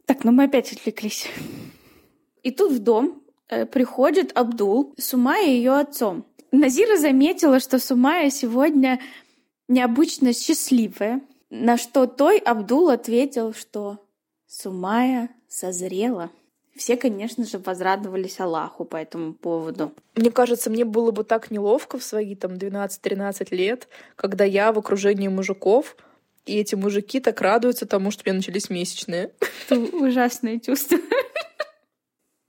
Так, 0.09 0.25
ну 0.25 0.33
мы 0.33 0.45
опять 0.45 0.73
отвлеклись. 0.73 1.29
И 2.43 2.50
тут 2.50 2.73
в 2.73 2.79
дом 2.79 3.23
э, 3.49 3.67
приходит 3.67 4.35
Абдул 4.35 4.95
с 4.97 5.12
Умая 5.12 5.47
и 5.47 5.50
ее 5.50 5.75
отцом. 5.75 6.25
Назира 6.50 6.97
заметила, 6.97 7.61
что 7.61 7.79
Сумая 7.79 8.31
сегодня 8.31 9.00
необычно 9.69 10.33
счастливая, 10.33 11.21
на 11.50 11.77
что 11.77 12.07
той 12.07 12.38
Абдул 12.38 12.88
ответил, 12.88 13.53
что 13.53 13.99
Сумая 14.47 15.29
созрела. 15.47 16.31
Все, 16.75 16.97
конечно 16.97 17.45
же, 17.45 17.59
возрадовались 17.59 18.41
Аллаху 18.41 18.87
по 18.87 18.97
этому 18.97 19.35
поводу. 19.35 19.93
Мне 20.15 20.31
кажется, 20.31 20.71
мне 20.71 20.87
было 20.87 21.11
бы 21.11 21.23
так 21.23 21.50
неловко 21.50 21.99
в 21.99 22.03
свои 22.03 22.35
там 22.35 22.53
12-13 22.53 23.55
лет, 23.55 23.88
когда 24.17 24.45
я 24.45 24.73
в 24.73 24.79
окружении 24.79 25.29
мужиков, 25.29 25.97
и 26.49 26.57
эти 26.57 26.75
мужики 26.75 27.21
так 27.21 27.40
радуются 27.40 27.87
тому, 27.87 28.11
что 28.11 28.23
у 28.25 28.28
меня 28.28 28.38
начались 28.38 28.71
месячные. 28.71 29.33
Это 29.69 29.78
ужасное 29.78 30.59
чувство. 30.59 30.99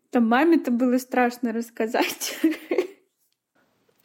Там 0.10 0.28
маме-то 0.28 0.72
было 0.72 0.98
страшно 0.98 1.52
рассказать. 1.52 2.40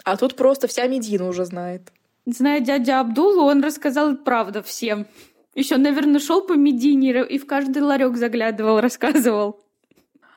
А 0.04 0.16
тут 0.18 0.36
просто 0.36 0.66
вся 0.66 0.86
Медина 0.86 1.28
уже 1.28 1.46
знает. 1.46 1.92
Зная 2.26 2.60
дядя 2.60 3.00
Абдулу, 3.00 3.42
он 3.44 3.62
рассказал 3.62 4.16
правду 4.16 4.62
всем. 4.62 5.06
Еще, 5.54 5.76
наверное, 5.76 6.20
шел 6.20 6.42
по 6.46 6.54
Медине 6.54 7.24
и 7.24 7.38
в 7.38 7.46
каждый 7.46 7.82
ларек 7.82 8.16
заглядывал, 8.16 8.80
рассказывал. 8.80 9.64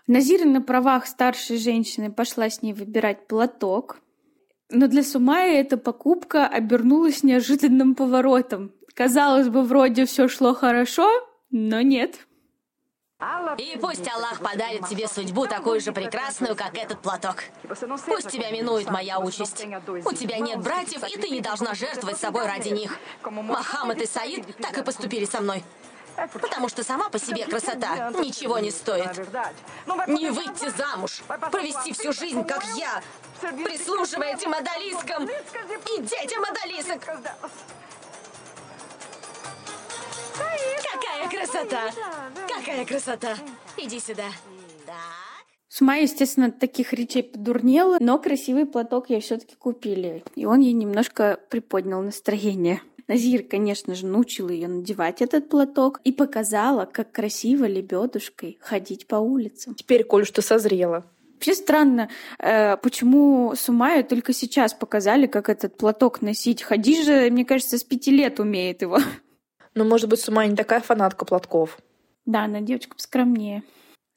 Назира 0.06 0.46
на 0.46 0.62
правах 0.62 1.06
старшей 1.06 1.58
женщины 1.58 2.12
пошла 2.12 2.50
с 2.50 2.62
ней 2.62 2.74
выбирать 2.74 3.28
платок. 3.28 4.00
Но 4.70 4.88
для 4.88 5.04
Сумая 5.04 5.60
эта 5.60 5.78
покупка 5.78 6.48
обернулась 6.48 7.24
неожиданным 7.24 7.96
поворотом. 7.96 8.72
Казалось 8.98 9.48
бы, 9.48 9.62
вроде 9.62 10.08
все 10.08 10.28
шло 10.28 10.56
хорошо, 10.56 11.08
но 11.52 11.82
нет. 11.82 12.16
И 13.60 13.78
пусть 13.80 14.08
Аллах 14.08 14.40
подарит 14.40 14.88
тебе 14.88 15.08
судьбу 15.08 15.46
такую 15.46 15.80
же 15.82 15.92
прекрасную, 15.92 16.56
как 16.56 16.76
этот 16.76 17.00
платок. 17.04 17.44
Пусть 18.08 18.30
тебя 18.30 18.50
минует 18.50 18.90
моя 18.90 19.20
участь. 19.20 19.64
У 20.04 20.14
тебя 20.14 20.40
нет 20.40 20.62
братьев, 20.62 21.04
и 21.08 21.16
ты 21.20 21.30
не 21.30 21.42
должна 21.42 21.76
жертвовать 21.76 22.18
собой 22.18 22.48
ради 22.48 22.70
них. 22.70 22.98
Мохаммед 23.24 24.02
и 24.02 24.08
Саид 24.08 24.58
так 24.58 24.76
и 24.80 24.84
поступили 24.84 25.26
со 25.26 25.42
мной. 25.42 25.64
Потому 26.34 26.68
что 26.68 26.84
сама 26.84 27.10
по 27.10 27.20
себе 27.20 27.46
красота 27.46 28.10
ничего 28.20 28.58
не 28.58 28.72
стоит. 28.72 29.16
Не 30.08 30.32
выйти 30.32 30.70
замуж, 30.76 31.22
провести 31.52 31.94
всю 31.94 32.12
жизнь, 32.14 32.44
как 32.44 32.64
я, 32.76 33.04
прислуживая 33.42 34.34
этим 34.34 34.54
одолискам 34.54 35.24
и 35.26 36.02
детям 36.02 36.44
одолисок. 36.44 37.04
Какая 40.94 41.30
красота! 41.30 41.92
Какая 42.48 42.86
красота! 42.86 43.38
Иди 43.78 44.00
сюда. 44.00 44.26
Так. 44.86 44.96
Сума, 45.70 46.00
естественно, 46.00 46.48
от 46.48 46.60
таких 46.60 46.94
речей 46.94 47.24
подурнела, 47.24 47.98
но 48.00 48.18
красивый 48.18 48.66
платок 48.66 49.10
я 49.10 49.20
все-таки 49.20 49.56
купили. 49.56 50.24
И 50.36 50.46
он 50.46 50.62
ей 50.62 50.74
немножко 50.74 51.40
приподнял 51.50 52.02
настроение. 52.02 52.82
Назир, 53.08 53.44
конечно 53.44 53.94
же, 53.96 54.06
научил 54.06 54.50
ее 54.50 54.68
надевать 54.68 55.22
этот 55.22 55.50
платок 55.50 56.02
и 56.04 56.12
показала, 56.12 56.86
как 56.86 57.12
красиво 57.12 57.66
лебедушкой 57.66 58.58
ходить 58.60 59.08
по 59.08 59.16
улицам. 59.18 59.76
Теперь, 59.76 60.04
коль 60.04 60.26
что 60.26 60.42
созрела. 60.42 61.06
Вообще 61.34 61.54
странно, 61.54 62.10
э, 62.40 62.78
почему 62.78 63.54
Сумаю 63.56 64.04
только 64.04 64.34
сейчас 64.34 64.74
показали, 64.74 65.28
как 65.28 65.50
этот 65.50 65.78
платок 65.78 66.22
носить. 66.22 66.64
Хадижа, 66.64 67.28
мне 67.30 67.46
кажется, 67.46 67.78
с 67.78 67.84
пяти 67.84 68.12
лет 68.12 68.40
умеет 68.40 68.82
его. 68.82 69.00
Ну, 69.78 69.86
может 69.86 70.10
быть, 70.10 70.20
Сумая 70.20 70.48
не 70.48 70.56
такая 70.56 70.82
фанатка 70.82 71.24
платков. 71.24 71.78
Да, 72.26 72.46
она 72.46 72.62
девочка 72.62 72.96
поскромнее. 72.96 73.62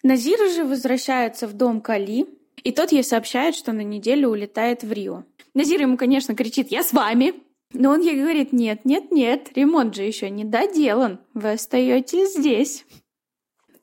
Назира 0.02 0.48
же 0.48 0.64
возвращается 0.64 1.46
в 1.46 1.52
дом 1.52 1.82
Кали, 1.82 2.26
и 2.64 2.72
тот 2.72 2.92
ей 2.92 3.04
сообщает, 3.04 3.54
что 3.54 3.72
на 3.72 3.82
неделю 3.82 4.30
улетает 4.30 4.82
в 4.82 4.90
Рио. 4.90 5.24
Назир 5.52 5.82
ему, 5.82 5.98
конечно, 5.98 6.34
кричит 6.34 6.70
«Я 6.70 6.82
с 6.82 6.94
вами!», 6.94 7.34
но 7.74 7.90
он 7.90 8.00
ей 8.00 8.18
говорит 8.18 8.54
«Нет, 8.54 8.86
нет, 8.86 9.12
нет, 9.12 9.50
ремонт 9.54 9.94
же 9.94 10.02
еще 10.02 10.30
не 10.30 10.44
доделан, 10.44 11.20
вы 11.34 11.52
остаетесь 11.52 12.38
здесь». 12.38 12.86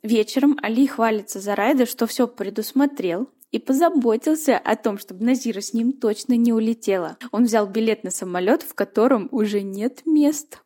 Вечером 0.02 0.58
Али 0.64 0.88
хвалится 0.88 1.40
за 1.40 1.54
Райда, 1.54 1.86
что 1.86 2.08
все 2.08 2.28
предусмотрел, 2.28 3.30
и 3.52 3.60
позаботился 3.60 4.58
о 4.58 4.76
том, 4.76 4.98
чтобы 4.98 5.24
Назира 5.24 5.62
с 5.62 5.74
ним 5.74 5.94
точно 5.94 6.38
не 6.38 6.54
улетела. 6.54 7.18
Он 7.32 7.44
взял 7.44 7.68
билет 7.68 8.04
на 8.04 8.10
самолет, 8.10 8.64
в 8.64 8.74
котором 8.74 9.30
уже 9.32 9.62
нет 9.62 10.02
мест. 10.08 10.64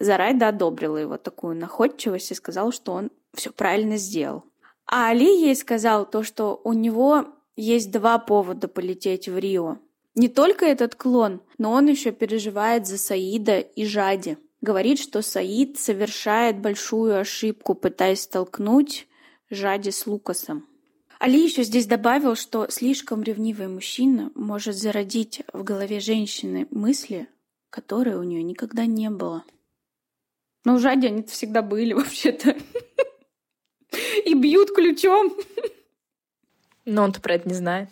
Зарайда 0.00 0.48
одобрила 0.48 0.96
его 0.96 1.16
такую 1.16 1.56
находчивость 1.56 2.30
и 2.30 2.34
сказал, 2.34 2.72
что 2.72 2.92
он 2.92 3.10
все 3.34 3.50
правильно 3.50 3.96
сделал. 3.96 4.44
А 4.86 5.08
Али 5.08 5.26
ей 5.26 5.54
сказал 5.56 6.08
то, 6.08 6.22
что 6.22 6.60
у 6.64 6.72
него 6.72 7.26
есть 7.56 7.90
два 7.90 8.18
повода 8.18 8.68
полететь 8.68 9.28
в 9.28 9.36
Рио. 9.36 9.78
Не 10.14 10.28
только 10.28 10.64
этот 10.66 10.94
клон, 10.94 11.42
но 11.58 11.72
он 11.72 11.86
еще 11.86 12.10
переживает 12.12 12.86
за 12.86 12.98
Саида 12.98 13.58
и 13.58 13.84
Жади. 13.84 14.38
Говорит, 14.60 14.98
что 14.98 15.22
Саид 15.22 15.78
совершает 15.78 16.58
большую 16.58 17.20
ошибку, 17.20 17.74
пытаясь 17.74 18.22
столкнуть 18.22 19.06
Жади 19.50 19.90
с 19.90 20.06
Лукасом. 20.06 20.66
Али 21.20 21.42
еще 21.42 21.64
здесь 21.64 21.86
добавил, 21.86 22.36
что 22.36 22.68
слишком 22.68 23.22
ревнивый 23.22 23.68
мужчина 23.68 24.30
может 24.34 24.76
зародить 24.76 25.42
в 25.52 25.64
голове 25.64 26.00
женщины 26.00 26.68
мысли, 26.70 27.28
которые 27.70 28.18
у 28.18 28.22
нее 28.22 28.42
никогда 28.42 28.86
не 28.86 29.10
было. 29.10 29.44
Но 30.64 30.74
у 30.74 30.78
Жади 30.78 31.06
они 31.06 31.22
всегда 31.24 31.62
были 31.62 31.92
вообще-то. 31.94 32.56
И 34.24 34.34
бьют 34.34 34.74
ключом. 34.74 35.36
Но 36.84 37.04
он-то 37.04 37.20
про 37.20 37.34
это 37.34 37.48
не 37.48 37.54
знает. 37.54 37.90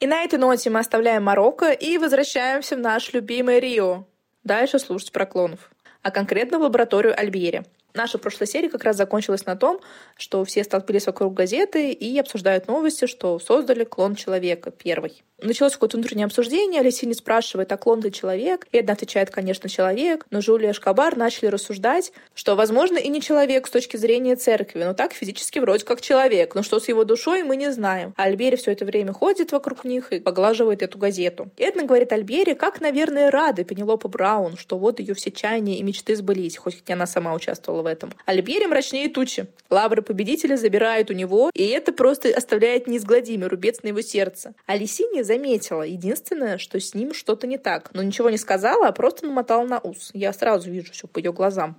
И 0.00 0.06
на 0.06 0.22
этой 0.24 0.38
ноте 0.38 0.68
мы 0.68 0.80
оставляем 0.80 1.24
Марокко 1.24 1.70
и 1.70 1.96
возвращаемся 1.96 2.76
в 2.76 2.80
наш 2.80 3.12
любимый 3.12 3.60
Рио. 3.60 4.04
Дальше 4.42 4.80
слушать 4.80 5.12
про 5.12 5.26
клонов. 5.26 5.70
А 6.02 6.10
конкретно 6.10 6.58
в 6.58 6.62
лабораторию 6.62 7.16
Альбьери. 7.16 7.62
Наша 7.94 8.18
прошлая 8.18 8.48
серия 8.48 8.68
как 8.68 8.84
раз 8.84 8.96
закончилась 8.96 9.46
на 9.46 9.54
том, 9.54 9.80
что 10.16 10.44
все 10.44 10.64
столпились 10.64 11.06
вокруг 11.06 11.34
газеты 11.34 11.92
и 11.92 12.18
обсуждают 12.18 12.66
новости, 12.66 13.06
что 13.06 13.38
создали 13.38 13.84
клон 13.84 14.14
человека 14.14 14.70
первый. 14.70 15.22
Началось 15.42 15.72
какое-то 15.72 15.96
внутреннее 15.96 16.26
обсуждение, 16.26 16.80
Алисини 16.80 17.14
спрашивает, 17.14 17.72
а 17.72 17.76
клон 17.76 18.00
ли 18.00 18.12
человек? 18.12 18.68
Эдна 18.70 18.92
отвечает, 18.92 19.30
конечно, 19.30 19.68
человек, 19.68 20.24
но 20.30 20.40
Жулия 20.40 20.70
и 20.70 20.72
Шкабар 20.72 21.16
начали 21.16 21.46
рассуждать, 21.46 22.12
что, 22.32 22.54
возможно, 22.54 22.96
и 22.96 23.08
не 23.08 23.20
человек 23.20 23.66
с 23.66 23.70
точки 23.70 23.96
зрения 23.96 24.36
церкви, 24.36 24.84
но 24.84 24.94
так 24.94 25.12
физически 25.12 25.58
вроде 25.58 25.84
как 25.84 26.00
человек, 26.00 26.54
но 26.54 26.62
что 26.62 26.78
с 26.78 26.86
его 26.86 27.02
душой 27.02 27.42
мы 27.42 27.56
не 27.56 27.72
знаем. 27.72 28.14
А 28.16 28.24
Альбери 28.24 28.56
все 28.56 28.70
это 28.70 28.84
время 28.84 29.12
ходит 29.12 29.50
вокруг 29.50 29.84
них 29.84 30.12
и 30.12 30.20
поглаживает 30.20 30.80
эту 30.80 30.96
газету. 30.96 31.50
Эдна 31.58 31.82
говорит 31.82 32.12
Альбери, 32.12 32.54
как, 32.54 32.80
наверное, 32.80 33.28
рада 33.32 33.64
Пенелопа 33.64 34.06
Браун, 34.06 34.56
что 34.56 34.78
вот 34.78 35.00
ее 35.00 35.14
все 35.14 35.32
чаяния 35.32 35.76
и 35.76 35.82
мечты 35.82 36.14
сбылись, 36.14 36.56
хоть 36.56 36.88
она 36.88 37.06
сама 37.06 37.34
участвовала 37.34 37.82
в 37.82 37.86
этом. 37.86 38.12
Альбери 38.26 38.66
мрачнее 38.66 39.08
тучи. 39.08 39.46
Лавры 39.70 40.02
победителя 40.02 40.56
забирают 40.56 41.10
у 41.10 41.14
него, 41.14 41.50
и 41.52 41.66
это 41.66 41.92
просто 41.92 42.28
оставляет 42.28 42.86
неизгладимый 42.86 43.48
рубец 43.48 43.82
на 43.82 43.88
его 43.88 44.02
сердце. 44.02 44.54
А 44.66 44.76
Лисини 44.76 45.22
заметила. 45.32 45.82
Единственное, 45.82 46.58
что 46.58 46.78
с 46.78 46.94
ним 46.94 47.14
что-то 47.14 47.46
не 47.46 47.56
так. 47.56 47.90
Но 47.94 48.02
ничего 48.02 48.28
не 48.28 48.36
сказала, 48.36 48.88
а 48.88 48.92
просто 48.92 49.26
намотала 49.26 49.66
на 49.66 49.78
ус. 49.78 50.10
Я 50.12 50.32
сразу 50.32 50.70
вижу 50.70 50.92
все 50.92 51.06
по 51.08 51.18
ее 51.18 51.32
глазам. 51.32 51.76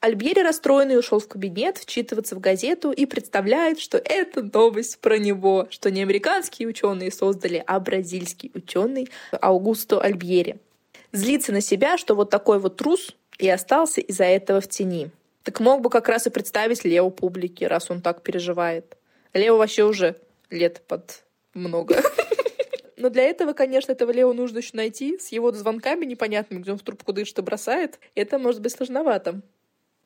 Альбери 0.00 0.42
расстроенный 0.42 0.98
ушел 0.98 1.18
в 1.18 1.26
кабинет 1.26 1.78
вчитываться 1.78 2.36
в 2.36 2.40
газету 2.40 2.92
и 2.92 3.06
представляет, 3.06 3.80
что 3.80 3.98
это 3.98 4.42
новость 4.42 4.98
про 5.00 5.18
него, 5.18 5.66
что 5.70 5.90
не 5.90 6.02
американские 6.02 6.68
ученые 6.68 7.10
создали, 7.10 7.64
а 7.66 7.80
бразильский 7.80 8.52
ученый 8.54 9.08
Аугусто 9.40 10.00
Альбьери. 10.00 10.58
Злится 11.10 11.52
на 11.52 11.60
себя, 11.60 11.96
что 11.98 12.14
вот 12.14 12.30
такой 12.30 12.58
вот 12.60 12.76
трус 12.76 13.16
и 13.38 13.48
остался 13.48 14.02
из-за 14.02 14.24
этого 14.24 14.60
в 14.60 14.68
тени. 14.68 15.10
Так 15.42 15.58
мог 15.58 15.80
бы 15.80 15.90
как 15.90 16.08
раз 16.08 16.26
и 16.26 16.30
представить 16.30 16.84
Лео 16.84 17.10
публике, 17.10 17.66
раз 17.66 17.90
он 17.90 18.02
так 18.02 18.22
переживает. 18.22 18.96
Лео 19.32 19.56
вообще 19.56 19.84
уже 19.84 20.16
лет 20.50 20.82
под 20.86 21.24
много. 21.54 22.02
Но 22.96 23.10
для 23.10 23.24
этого, 23.24 23.52
конечно, 23.52 23.92
этого 23.92 24.10
Лео 24.10 24.32
нужно 24.32 24.58
еще 24.58 24.76
найти. 24.76 25.18
С 25.18 25.28
его 25.28 25.52
звонками 25.52 26.04
непонятными, 26.04 26.60
где 26.60 26.72
он 26.72 26.78
в 26.78 26.82
трубку 26.82 27.12
дышит 27.12 27.38
и 27.38 27.42
бросает. 27.42 27.98
Это 28.14 28.38
может 28.38 28.60
быть 28.60 28.72
сложновато. 28.72 29.42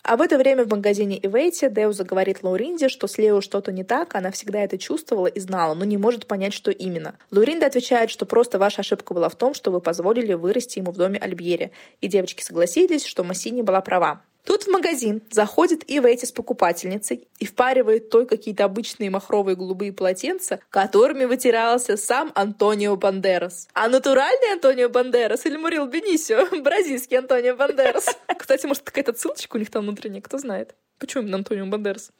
А 0.03 0.17
в 0.17 0.23
это 0.23 0.39
время 0.39 0.65
в 0.65 0.71
магазине 0.71 1.19
Ивейти 1.23 1.69
Деуза 1.69 2.05
говорит 2.05 2.43
Лауринде, 2.43 2.89
что 2.89 3.07
с 3.07 3.19
Лео 3.19 3.41
что-то 3.41 3.73
не 3.73 3.85
так, 3.85 4.15
она 4.15 4.31
всегда 4.31 4.61
это 4.61 4.79
чувствовала 4.79 5.27
и 5.27 5.41
знала, 5.41 5.75
но 5.75 5.85
не 5.85 5.99
может 5.99 6.27
понять, 6.27 6.55
что 6.55 6.71
именно. 6.71 7.17
Лауринда 7.31 7.67
отвечает, 7.67 8.09
что 8.09 8.25
просто 8.25 8.59
ваша 8.59 8.81
ошибка 8.81 9.13
была 9.13 9.29
в 9.29 9.35
том, 9.35 9.53
что 9.55 9.71
вы 9.71 9.81
позволили 9.81 10.33
вырасти 10.33 10.79
ему 10.79 10.93
в 10.93 10.97
доме 10.97 11.19
Альбьери. 11.19 11.73
И 12.01 12.09
девочки 12.09 12.43
согласились, 12.43 13.05
что 13.05 13.25
Массини 13.25 13.61
была 13.63 13.81
права. 13.81 14.23
Тут 14.45 14.65
в 14.65 14.69
магазин 14.69 15.23
заходит 15.31 15.85
Ивейти 15.87 16.25
с 16.25 16.33
покупательницей 16.33 17.29
и 17.39 17.45
впаривает 17.45 18.09
той 18.09 18.27
какие-то 18.27 18.65
обычные 18.65 19.11
махровые 19.11 19.57
голубые 19.57 19.93
полотенца, 19.93 20.61
которыми 20.71 21.27
вытирался 21.27 21.97
сам 21.97 22.33
Антонио 22.35 22.97
Бандерас. 22.97 23.69
А 23.75 23.89
натуральный 23.89 24.53
Антонио 24.55 24.89
Бандерас 24.89 25.45
или 25.45 25.57
Мурил 25.57 25.87
Бенисио? 25.87 26.47
Бразильский 26.63 27.19
Антонио 27.19 27.57
Бандерас. 27.57 28.07
Кстати, 28.39 28.67
может, 28.67 28.83
какая-то 28.83 29.13
ссылочка 29.15 29.57
у 29.57 29.59
них 29.59 29.71
там 29.71 29.83
внутренняя, 29.83 30.23
кто 30.23 30.39
знает. 30.39 30.75
Почему 30.99 31.25
именно 31.25 31.39
Антонио 31.39 31.67
Бандерас? 31.67 32.11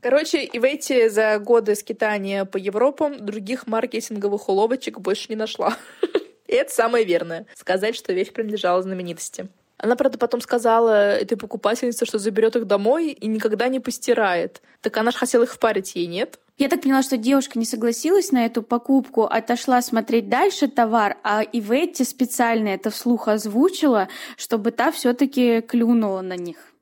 Короче, 0.00 0.44
Ивейти 0.44 1.08
за 1.08 1.38
годы 1.38 1.74
скитания 1.74 2.44
по 2.44 2.58
Европам 2.58 3.24
других 3.24 3.66
маркетинговых 3.66 4.50
уловочек 4.50 5.00
больше 5.00 5.26
не 5.30 5.36
нашла. 5.36 5.76
И 6.46 6.52
это 6.52 6.70
самое 6.70 7.06
верное— 7.06 7.46
сказать, 7.54 7.96
что 7.96 8.12
вещь 8.12 8.30
принадлежала 8.30 8.82
знаменитости. 8.82 9.48
Она, 9.76 9.96
правда, 9.96 10.18
потом 10.18 10.40
сказала 10.40 11.16
этой 11.16 11.36
покупательнице, 11.36 12.06
что 12.06 12.18
заберет 12.18 12.56
их 12.56 12.66
домой 12.66 13.10
и 13.10 13.26
никогда 13.26 13.68
не 13.68 13.80
постирает. 13.80 14.62
Так 14.80 14.96
она 14.96 15.10
же 15.10 15.18
хотела 15.18 15.42
их 15.42 15.52
впарить 15.52 15.96
ей, 15.96 16.06
нет? 16.06 16.38
Я 16.56 16.68
так 16.68 16.82
поняла, 16.82 17.02
что 17.02 17.16
девушка 17.16 17.58
не 17.58 17.64
согласилась 17.64 18.30
на 18.30 18.46
эту 18.46 18.62
покупку, 18.62 19.24
отошла 19.24 19.82
смотреть 19.82 20.28
дальше 20.28 20.68
товар, 20.68 21.16
а 21.24 21.42
Иветти 21.42 22.04
специально 22.04 22.68
это 22.68 22.90
вслух 22.90 23.26
озвучила, 23.26 24.08
чтобы 24.36 24.70
та 24.70 24.92
все 24.92 25.14
таки 25.14 25.60
клюнула 25.62 26.20
на 26.20 26.36
них. 26.36 26.74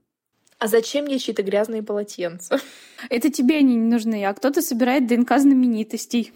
А 0.59 0.69
зачем 0.69 1.07
ей 1.07 1.19
чьи-то 1.19 1.43
грязные 1.43 1.83
полотенца? 1.83 2.61
Это 3.09 3.31
тебе 3.31 3.57
они 3.57 3.75
не 3.75 3.91
нужны, 3.91 4.25
а 4.27 4.35
кто-то 4.35 4.61
собирает 4.61 5.07
ДНК 5.07 5.39
знаменитостей. 5.39 6.33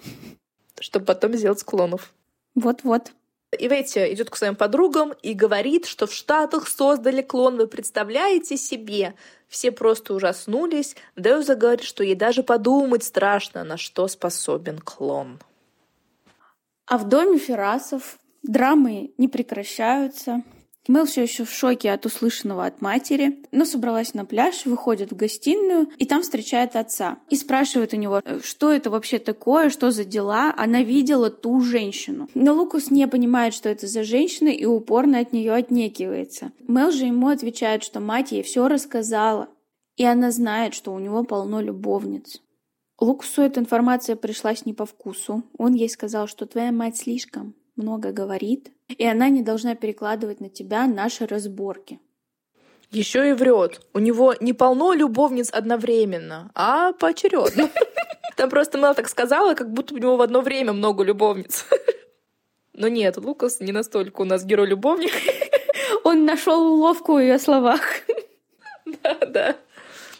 Чтобы 0.80 1.04
потом 1.04 1.34
сделать 1.34 1.60
склонов. 1.60 2.12
Вот-вот. 2.54 3.12
Иветти 3.58 4.12
идет 4.12 4.30
к 4.30 4.36
своим 4.36 4.56
подругам 4.56 5.12
и 5.22 5.34
говорит, 5.34 5.86
что 5.86 6.06
в 6.06 6.12
Штатах 6.12 6.68
создали 6.68 7.22
клон, 7.22 7.56
вы 7.56 7.66
представляете 7.66 8.56
себе? 8.56 9.14
Все 9.48 9.70
просто 9.72 10.14
ужаснулись. 10.14 10.96
Деуза 11.16 11.54
говорит, 11.54 11.84
что 11.84 12.02
ей 12.02 12.14
даже 12.14 12.42
подумать 12.42 13.04
страшно, 13.04 13.64
на 13.64 13.76
что 13.76 14.08
способен 14.08 14.78
клон. 14.78 15.38
А 16.86 16.98
в 16.98 17.08
доме 17.08 17.38
Ферасов 17.38 18.18
драмы 18.42 19.12
не 19.18 19.28
прекращаются. 19.28 20.42
Мэл 20.88 21.06
все 21.06 21.22
еще 21.22 21.44
в 21.44 21.52
шоке 21.52 21.90
от 21.90 22.06
услышанного 22.06 22.66
от 22.66 22.80
матери, 22.80 23.42
но 23.50 23.64
собралась 23.64 24.14
на 24.14 24.24
пляж, 24.24 24.66
выходит 24.66 25.10
в 25.10 25.16
гостиную 25.16 25.88
и 25.98 26.06
там 26.06 26.22
встречает 26.22 26.76
отца. 26.76 27.18
И 27.28 27.36
спрашивает 27.36 27.92
у 27.92 27.96
него, 27.96 28.20
«Э, 28.24 28.40
что 28.42 28.72
это 28.72 28.90
вообще 28.90 29.18
такое, 29.18 29.70
что 29.70 29.90
за 29.90 30.04
дела. 30.04 30.54
Она 30.56 30.82
видела 30.82 31.30
ту 31.30 31.60
женщину. 31.60 32.28
Но 32.34 32.54
Лукас 32.54 32.90
не 32.90 33.06
понимает, 33.08 33.54
что 33.54 33.68
это 33.68 33.86
за 33.86 34.04
женщина 34.04 34.48
и 34.48 34.64
упорно 34.64 35.18
от 35.18 35.32
нее 35.32 35.52
отнекивается. 35.52 36.52
Мэл 36.66 36.90
же 36.90 37.06
ему 37.06 37.28
отвечает, 37.28 37.82
что 37.82 38.00
мать 38.00 38.32
ей 38.32 38.42
все 38.42 38.68
рассказала. 38.68 39.48
И 39.96 40.04
она 40.04 40.30
знает, 40.30 40.74
что 40.74 40.92
у 40.92 40.98
него 40.98 41.24
полно 41.24 41.60
любовниц. 41.60 42.42
Лукасу 43.00 43.42
эта 43.42 43.60
информация 43.60 44.16
пришлась 44.16 44.64
не 44.66 44.72
по 44.72 44.86
вкусу. 44.86 45.42
Он 45.58 45.74
ей 45.74 45.88
сказал, 45.88 46.28
что 46.28 46.46
твоя 46.46 46.72
мать 46.72 46.96
слишком 46.96 47.54
много 47.76 48.12
говорит, 48.12 48.72
и 48.88 49.04
она 49.04 49.28
не 49.28 49.42
должна 49.42 49.74
перекладывать 49.74 50.40
на 50.40 50.48
тебя 50.48 50.86
наши 50.86 51.26
разборки. 51.26 52.00
Еще 52.90 53.30
и 53.30 53.32
врет. 53.32 53.80
У 53.94 53.98
него 53.98 54.34
не 54.40 54.52
полно 54.52 54.92
любовниц 54.92 55.50
одновременно, 55.50 56.50
а 56.54 56.92
поочередно. 56.92 57.70
Там 58.36 58.50
просто 58.50 58.78
Мел 58.78 58.94
так 58.94 59.08
сказала, 59.08 59.54
как 59.54 59.72
будто 59.72 59.94
у 59.94 59.98
него 59.98 60.16
в 60.16 60.20
одно 60.20 60.40
время 60.40 60.72
много 60.72 61.02
любовниц. 61.02 61.66
Но 62.74 62.88
нет, 62.88 63.16
Лукас 63.16 63.60
не 63.60 63.72
настолько 63.72 64.20
у 64.20 64.24
нас 64.24 64.44
герой-любовник. 64.44 65.12
Он 66.04 66.24
нашел 66.24 66.74
уловку 66.74 67.14
в 67.14 67.18
ее 67.18 67.38
словах. 67.38 67.80
Да, 69.02 69.14
да. 69.26 69.56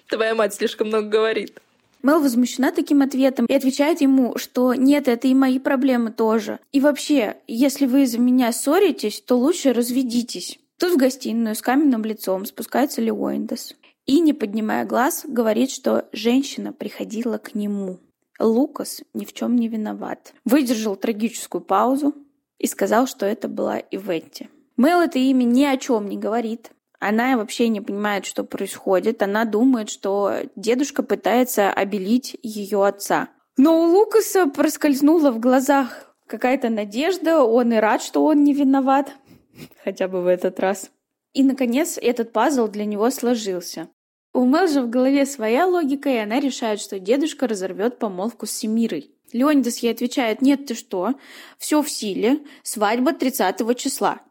Твоя 0.09 0.35
мать 0.35 0.55
слишком 0.55 0.89
много 0.89 1.09
говорит. 1.09 1.61
Мел 2.07 2.21
возмущена 2.21 2.71
таким 2.71 3.03
ответом 3.03 3.47
и 3.47 3.53
отвечает 3.53 4.01
ему, 4.01 4.39
что 4.39 4.75
нет, 4.75 5.09
это 5.09 5.27
и 5.27 5.35
мои 5.35 5.59
проблемы 5.59 6.13
тоже. 6.13 6.61
И 6.71 6.79
вообще, 6.79 7.39
если 7.49 7.87
вы 7.87 8.05
из-за 8.05 8.21
меня 8.21 8.53
ссоритесь, 8.53 9.21
то 9.21 9.37
лучше 9.37 9.73
разведитесь. 9.73 10.61
Тут 10.79 10.93
в 10.93 10.99
гостиную 10.99 11.57
с 11.57 11.63
каменным 11.63 12.05
лицом 12.05 12.45
спускается 12.45 13.03
Леоиндес. 13.03 13.75
И, 14.05 14.21
не 14.21 14.35
поднимая 14.35 14.85
глаз, 14.85 15.25
говорит, 15.27 15.73
что 15.73 16.09
женщина 16.13 16.73
приходила 16.73 17.39
к 17.39 17.57
нему. 17.57 17.99
Лукас 18.39 19.03
ни 19.13 19.25
в 19.25 19.33
чем 19.33 19.57
не 19.57 19.67
виноват. 19.67 20.33
Выдержал 20.45 20.95
трагическую 20.95 21.61
паузу 21.61 22.15
и 22.59 22.69
сказал, 22.69 23.09
что 23.09 23.27
это 23.27 23.49
была 23.49 23.81
Иветти. 23.81 24.49
Мел 24.77 25.01
это 25.01 25.19
имя 25.19 25.43
ни 25.43 25.65
о 25.65 25.77
чем 25.77 26.09
не 26.09 26.17
говорит. 26.17 26.71
Она 27.09 27.37
вообще 27.37 27.69
не 27.69 27.81
понимает, 27.81 28.27
что 28.27 28.43
происходит. 28.43 29.23
Она 29.23 29.45
думает, 29.45 29.90
что 29.90 30.33
дедушка 30.57 31.05
пытается 31.05 31.71
обелить 31.71 32.37
ее 32.42 32.85
отца. 32.85 33.29
Но 33.57 33.81
у 33.81 33.92
Лукаса 33.92 34.47
проскользнула 34.47 35.31
в 35.31 35.38
глазах 35.38 36.12
какая-то 36.27 36.69
надежда. 36.69 37.45
Он 37.45 37.73
и 37.73 37.77
рад, 37.77 38.03
что 38.03 38.25
он 38.25 38.42
не 38.42 38.55
виноват. 38.55 39.12
Хотя 39.85 40.09
бы 40.09 40.21
в 40.21 40.27
этот 40.27 40.59
раз. 40.59 40.90
И, 41.33 41.45
наконец, 41.45 41.97
этот 41.97 42.33
пазл 42.33 42.66
для 42.66 42.85
него 42.85 43.09
сложился. 43.11 43.88
У 44.35 44.45
Мел 44.45 44.66
же 44.66 44.83
в 44.83 44.90
голове 44.90 45.27
своя 45.27 45.64
логика, 45.66 46.09
и 46.09 46.16
она 46.16 46.40
решает, 46.40 46.81
что 46.81 46.99
дедушка 46.99 47.47
разорвет 47.47 48.01
помолвку 48.01 48.47
с 48.47 48.51
Семирой. 48.51 49.12
Леонидас 49.33 49.79
ей 49.79 49.92
отвечает, 49.92 50.42
нет, 50.42 50.66
ты 50.66 50.75
что, 50.75 51.14
все 51.59 51.83
в 51.83 51.90
силе, 51.90 52.40
свадьба 52.64 53.12
30 53.12 53.77
числа. 53.77 54.23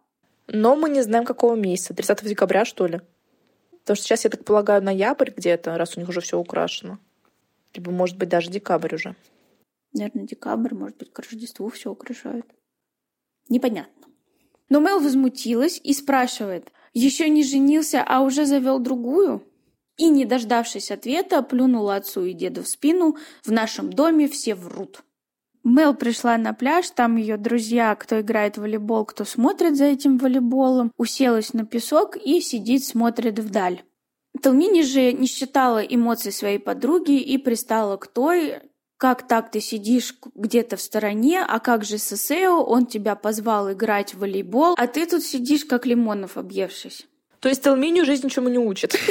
Но 0.47 0.75
мы 0.75 0.89
не 0.89 1.01
знаем, 1.01 1.25
какого 1.25 1.55
месяца. 1.55 1.93
30 1.93 2.23
декабря, 2.25 2.65
что 2.65 2.87
ли? 2.87 3.01
Потому 3.81 3.95
что 3.95 4.05
сейчас, 4.05 4.23
я 4.23 4.29
так 4.29 4.45
полагаю, 4.45 4.83
ноябрь 4.83 5.31
где-то, 5.31 5.77
раз 5.77 5.95
у 5.95 5.99
них 5.99 6.09
уже 6.09 6.21
все 6.21 6.39
украшено. 6.39 6.99
Либо, 7.73 7.91
может 7.91 8.17
быть, 8.17 8.29
даже 8.29 8.49
декабрь 8.49 8.95
уже. 8.95 9.15
Наверное, 9.93 10.25
декабрь, 10.25 10.73
может 10.73 10.97
быть, 10.97 11.11
к 11.11 11.19
Рождеству 11.19 11.69
все 11.69 11.91
украшают. 11.91 12.45
Непонятно. 13.49 14.07
Но 14.69 14.79
Мел 14.79 14.99
возмутилась 14.99 15.79
и 15.83 15.93
спрашивает, 15.93 16.71
еще 16.93 17.29
не 17.29 17.43
женился, 17.43 18.03
а 18.05 18.21
уже 18.21 18.45
завел 18.45 18.79
другую? 18.79 19.43
И, 19.97 20.09
не 20.09 20.25
дождавшись 20.25 20.91
ответа, 20.91 21.41
плюнула 21.41 21.95
отцу 21.95 22.25
и 22.25 22.33
деду 22.33 22.63
в 22.63 22.67
спину, 22.67 23.17
в 23.43 23.51
нашем 23.51 23.91
доме 23.93 24.27
все 24.27 24.55
врут. 24.55 25.03
Мел 25.65 25.95
пришла 25.95 26.37
на 26.37 26.53
пляж, 26.53 26.91
там 26.91 27.15
ее 27.15 27.37
друзья, 27.37 27.95
кто 27.95 28.21
играет 28.21 28.55
в 28.55 28.61
волейбол, 28.61 29.03
кто 29.03 29.25
смотрит 29.25 29.75
за 29.75 29.85
этим 29.85 30.19
волейболом, 30.19 30.91
уселась 30.95 31.53
на 31.53 31.65
песок 31.65 32.17
и 32.17 32.39
сидит, 32.39 32.85
смотрит 32.85 33.39
вдаль. 33.39 33.81
Талмини 34.43 34.83
же 34.83 35.11
не 35.11 35.25
считала 35.25 35.79
эмоций 35.79 36.31
своей 36.31 36.59
подруги 36.59 37.19
и 37.19 37.39
пристала 37.39 37.97
к 37.97 38.05
той, 38.05 38.59
как 38.97 39.27
так 39.27 39.49
ты 39.49 39.59
сидишь 39.59 40.15
где-то 40.35 40.77
в 40.77 40.81
стороне, 40.81 41.43
а 41.43 41.59
как 41.59 41.83
же 41.83 41.97
Сесео, 41.97 42.63
он 42.63 42.85
тебя 42.85 43.15
позвал 43.15 43.71
играть 43.71 44.13
в 44.13 44.19
волейбол, 44.19 44.75
а 44.77 44.85
ты 44.85 45.07
тут 45.07 45.23
сидишь, 45.23 45.65
как 45.65 45.87
лимонов 45.87 46.37
объевшись. 46.37 47.07
То 47.39 47.49
есть 47.49 47.63
Талминию 47.63 48.05
жизнь 48.05 48.27
ничему 48.27 48.49
не 48.49 48.59
учит. 48.59 48.95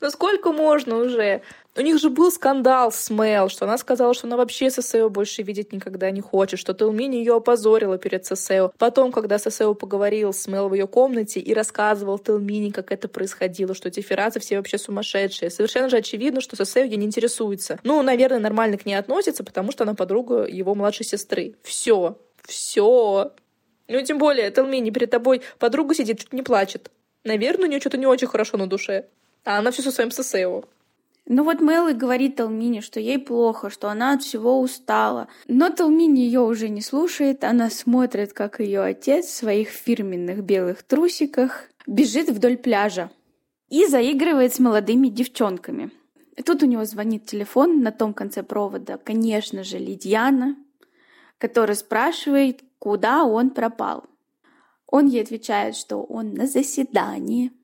Ну 0.00 0.10
сколько 0.10 0.52
можно 0.52 0.98
уже? 0.98 1.40
У 1.76 1.80
них 1.80 1.98
же 1.98 2.08
был 2.08 2.30
скандал 2.30 2.92
с 2.92 3.10
Мел, 3.10 3.48
что 3.48 3.64
она 3.64 3.78
сказала, 3.78 4.14
что 4.14 4.28
она 4.28 4.36
вообще 4.36 4.70
Сесео 4.70 5.08
больше 5.10 5.42
видеть 5.42 5.72
никогда 5.72 6.12
не 6.12 6.20
хочет, 6.20 6.60
что 6.60 6.72
Телмини 6.72 7.16
ее 7.16 7.34
опозорила 7.34 7.98
перед 7.98 8.24
Сесео. 8.24 8.72
Потом, 8.78 9.10
когда 9.10 9.38
Сесео 9.38 9.74
поговорил 9.74 10.32
с 10.32 10.46
Мел 10.46 10.68
в 10.68 10.74
ее 10.74 10.86
комнате 10.86 11.40
и 11.40 11.52
рассказывал 11.52 12.20
Телмини, 12.20 12.70
как 12.70 12.92
это 12.92 13.08
происходило, 13.08 13.74
что 13.74 13.88
эти 13.88 14.00
феразы 14.00 14.38
все 14.38 14.58
вообще 14.58 14.78
сумасшедшие, 14.78 15.50
совершенно 15.50 15.88
же 15.88 15.96
очевидно, 15.96 16.40
что 16.40 16.54
Сесео 16.54 16.84
ей 16.84 16.96
не 16.96 17.06
интересуется. 17.06 17.80
Ну, 17.82 18.00
наверное, 18.02 18.38
нормально 18.38 18.78
к 18.78 18.86
ней 18.86 18.94
относится, 18.94 19.42
потому 19.42 19.72
что 19.72 19.82
она 19.82 19.94
подруга 19.94 20.46
его 20.46 20.76
младшей 20.76 21.04
сестры. 21.04 21.56
Все, 21.64 22.16
все. 22.44 23.32
Ну, 23.88 24.00
тем 24.02 24.18
более, 24.18 24.52
Телмини 24.52 24.90
перед 24.90 25.10
тобой 25.10 25.42
подруга 25.58 25.96
сидит, 25.96 26.20
чуть 26.20 26.32
не 26.32 26.42
плачет. 26.42 26.92
Наверное, 27.24 27.66
у 27.66 27.68
нее 27.68 27.80
что-то 27.80 27.96
не 27.96 28.06
очень 28.06 28.28
хорошо 28.28 28.58
на 28.58 28.68
душе. 28.68 29.06
А 29.44 29.58
она 29.58 29.72
все 29.72 29.82
со 29.82 29.90
своим 29.90 30.12
Сесео. 30.12 30.64
Ну 31.26 31.42
вот 31.42 31.60
Мелли 31.60 31.94
говорит 31.94 32.36
Талмине, 32.36 32.82
что 32.82 33.00
ей 33.00 33.18
плохо, 33.18 33.70
что 33.70 33.88
она 33.88 34.12
от 34.12 34.22
всего 34.22 34.60
устала. 34.60 35.28
Но 35.48 35.70
Талмини 35.70 36.20
ее 36.20 36.40
уже 36.40 36.68
не 36.68 36.82
слушает, 36.82 37.44
она 37.44 37.70
смотрит, 37.70 38.34
как 38.34 38.60
ее 38.60 38.82
отец 38.82 39.26
в 39.26 39.36
своих 39.36 39.68
фирменных 39.68 40.44
белых 40.44 40.82
трусиках 40.82 41.70
бежит 41.86 42.28
вдоль 42.28 42.58
пляжа 42.58 43.10
и 43.70 43.86
заигрывает 43.86 44.54
с 44.54 44.58
молодыми 44.58 45.08
девчонками. 45.08 45.90
Тут 46.44 46.62
у 46.62 46.66
него 46.66 46.84
звонит 46.84 47.24
телефон 47.24 47.80
на 47.80 47.90
том 47.90 48.12
конце 48.12 48.42
провода, 48.42 48.98
конечно 48.98 49.64
же, 49.64 49.78
Лидьяна, 49.78 50.56
которая 51.38 51.76
спрашивает, 51.76 52.62
куда 52.78 53.24
он 53.24 53.50
пропал. 53.50 54.04
Он 54.86 55.06
ей 55.06 55.22
отвечает, 55.22 55.74
что 55.74 56.02
он 56.02 56.34
на 56.34 56.46
заседании– 56.46 57.50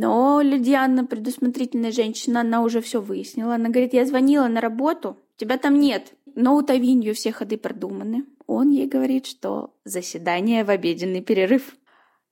но 0.00 0.40
Людианна, 0.40 1.04
предусмотрительная 1.04 1.90
женщина, 1.90 2.42
она 2.42 2.62
уже 2.62 2.80
все 2.80 3.00
выяснила. 3.00 3.56
Она 3.56 3.68
говорит, 3.68 3.94
я 3.94 4.06
звонила 4.06 4.46
на 4.46 4.60
работу, 4.60 5.16
тебя 5.36 5.58
там 5.58 5.80
нет. 5.80 6.12
Но 6.36 6.54
у 6.54 6.62
Тавинью 6.62 7.16
все 7.16 7.32
ходы 7.32 7.58
продуманы. 7.58 8.24
Он 8.46 8.70
ей 8.70 8.86
говорит, 8.86 9.26
что 9.26 9.74
заседание 9.84 10.62
в 10.62 10.70
обеденный 10.70 11.20
перерыв. 11.20 11.74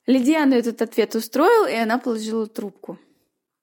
Лидиану 0.07 0.55
этот 0.55 0.81
ответ 0.81 1.17
устроил, 1.17 1.67
и 1.67 1.75
она 1.75 1.99
положила 1.99 2.47
трубку. 2.47 3.01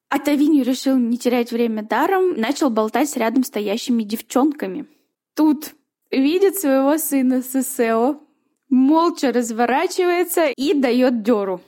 А 0.09 0.19
Тавинью 0.19 0.65
решил 0.65 0.97
не 0.97 1.17
терять 1.17 1.53
время 1.53 1.81
даром, 1.81 2.33
начал 2.33 2.69
болтать 2.69 3.09
с 3.09 3.15
рядом 3.15 3.45
стоящими 3.45 4.03
девчонками. 4.03 4.85
Тут 5.33 5.75
видит 6.11 6.57
своего 6.57 6.97
сына 6.97 7.41
Сесео, 7.41 8.19
молча 8.67 9.31
разворачивается 9.31 10.47
и 10.47 10.73
дает 10.73 11.23
дёру. 11.23 11.61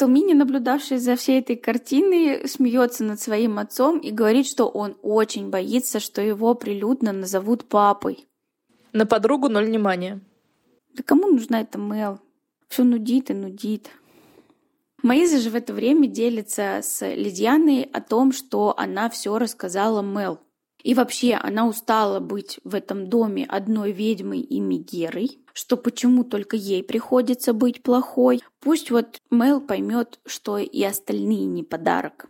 Талмини, 0.00 0.32
наблюдавший 0.32 0.96
за 0.96 1.14
всей 1.14 1.40
этой 1.40 1.56
картиной, 1.56 2.48
смеется 2.48 3.04
над 3.04 3.20
своим 3.20 3.58
отцом 3.58 3.98
и 3.98 4.10
говорит, 4.10 4.46
что 4.46 4.66
он 4.66 4.96
очень 5.02 5.50
боится, 5.50 6.00
что 6.00 6.22
его 6.22 6.54
прилюдно 6.54 7.12
назовут 7.12 7.68
папой. 7.68 8.26
На 8.94 9.04
подругу 9.04 9.50
ноль 9.50 9.66
внимания. 9.66 10.22
Да 10.94 11.02
кому 11.02 11.26
нужна 11.26 11.60
эта 11.60 11.76
Мел? 11.78 12.18
Все 12.68 12.82
нудит 12.82 13.28
и 13.30 13.34
нудит. 13.34 13.90
Маиза 15.02 15.38
же 15.38 15.50
в 15.50 15.54
это 15.54 15.74
время 15.74 16.06
делится 16.06 16.80
с 16.82 17.06
Лидианой 17.06 17.82
о 17.82 18.00
том, 18.00 18.32
что 18.32 18.72
она 18.78 19.10
все 19.10 19.36
рассказала 19.36 20.00
Мел. 20.00 20.40
И 20.82 20.94
вообще 20.94 21.34
она 21.34 21.66
устала 21.66 22.20
быть 22.20 22.58
в 22.64 22.74
этом 22.74 23.08
доме 23.08 23.46
одной 23.46 23.92
ведьмой 23.92 24.40
и 24.40 24.60
Мегерой, 24.60 25.38
что 25.52 25.76
почему 25.76 26.24
только 26.24 26.56
ей 26.56 26.82
приходится 26.82 27.52
быть 27.52 27.82
плохой. 27.82 28.42
Пусть 28.60 28.90
вот 28.90 29.20
Мел 29.30 29.60
поймет, 29.60 30.20
что 30.26 30.58
и 30.58 30.82
остальные 30.82 31.44
не 31.44 31.62
подарок 31.62 32.28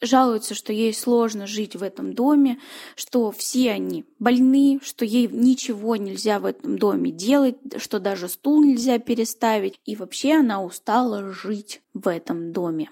жалуется, 0.00 0.54
что 0.54 0.72
ей 0.72 0.94
сложно 0.94 1.46
жить 1.46 1.76
в 1.76 1.82
этом 1.82 2.12
доме, 2.12 2.58
что 2.96 3.30
все 3.30 3.72
они 3.72 4.04
больны, 4.18 4.80
что 4.82 5.04
ей 5.04 5.28
ничего 5.28 5.96
нельзя 5.96 6.38
в 6.38 6.46
этом 6.46 6.78
доме 6.78 7.10
делать, 7.10 7.56
что 7.76 8.00
даже 8.00 8.28
стул 8.28 8.64
нельзя 8.64 8.98
переставить, 8.98 9.78
и 9.84 9.96
вообще 9.96 10.34
она 10.34 10.62
устала 10.62 11.32
жить 11.32 11.82
в 11.94 12.08
этом 12.08 12.52
доме. 12.52 12.88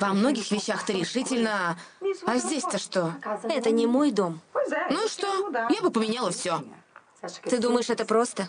Во 0.00 0.08
многих 0.08 0.50
вещах 0.50 0.84
ты 0.84 0.94
решительно... 0.94 1.76
А 2.26 2.36
здесь-то 2.36 2.78
что? 2.78 3.14
Это 3.44 3.70
не 3.70 3.86
мой 3.86 4.10
дом. 4.10 4.40
Ну 4.90 5.08
что, 5.08 5.50
я 5.70 5.82
бы 5.82 5.90
поменяла 5.90 6.30
все. 6.30 6.62
Ты 7.44 7.58
думаешь, 7.58 7.90
это 7.90 8.04
просто? 8.04 8.48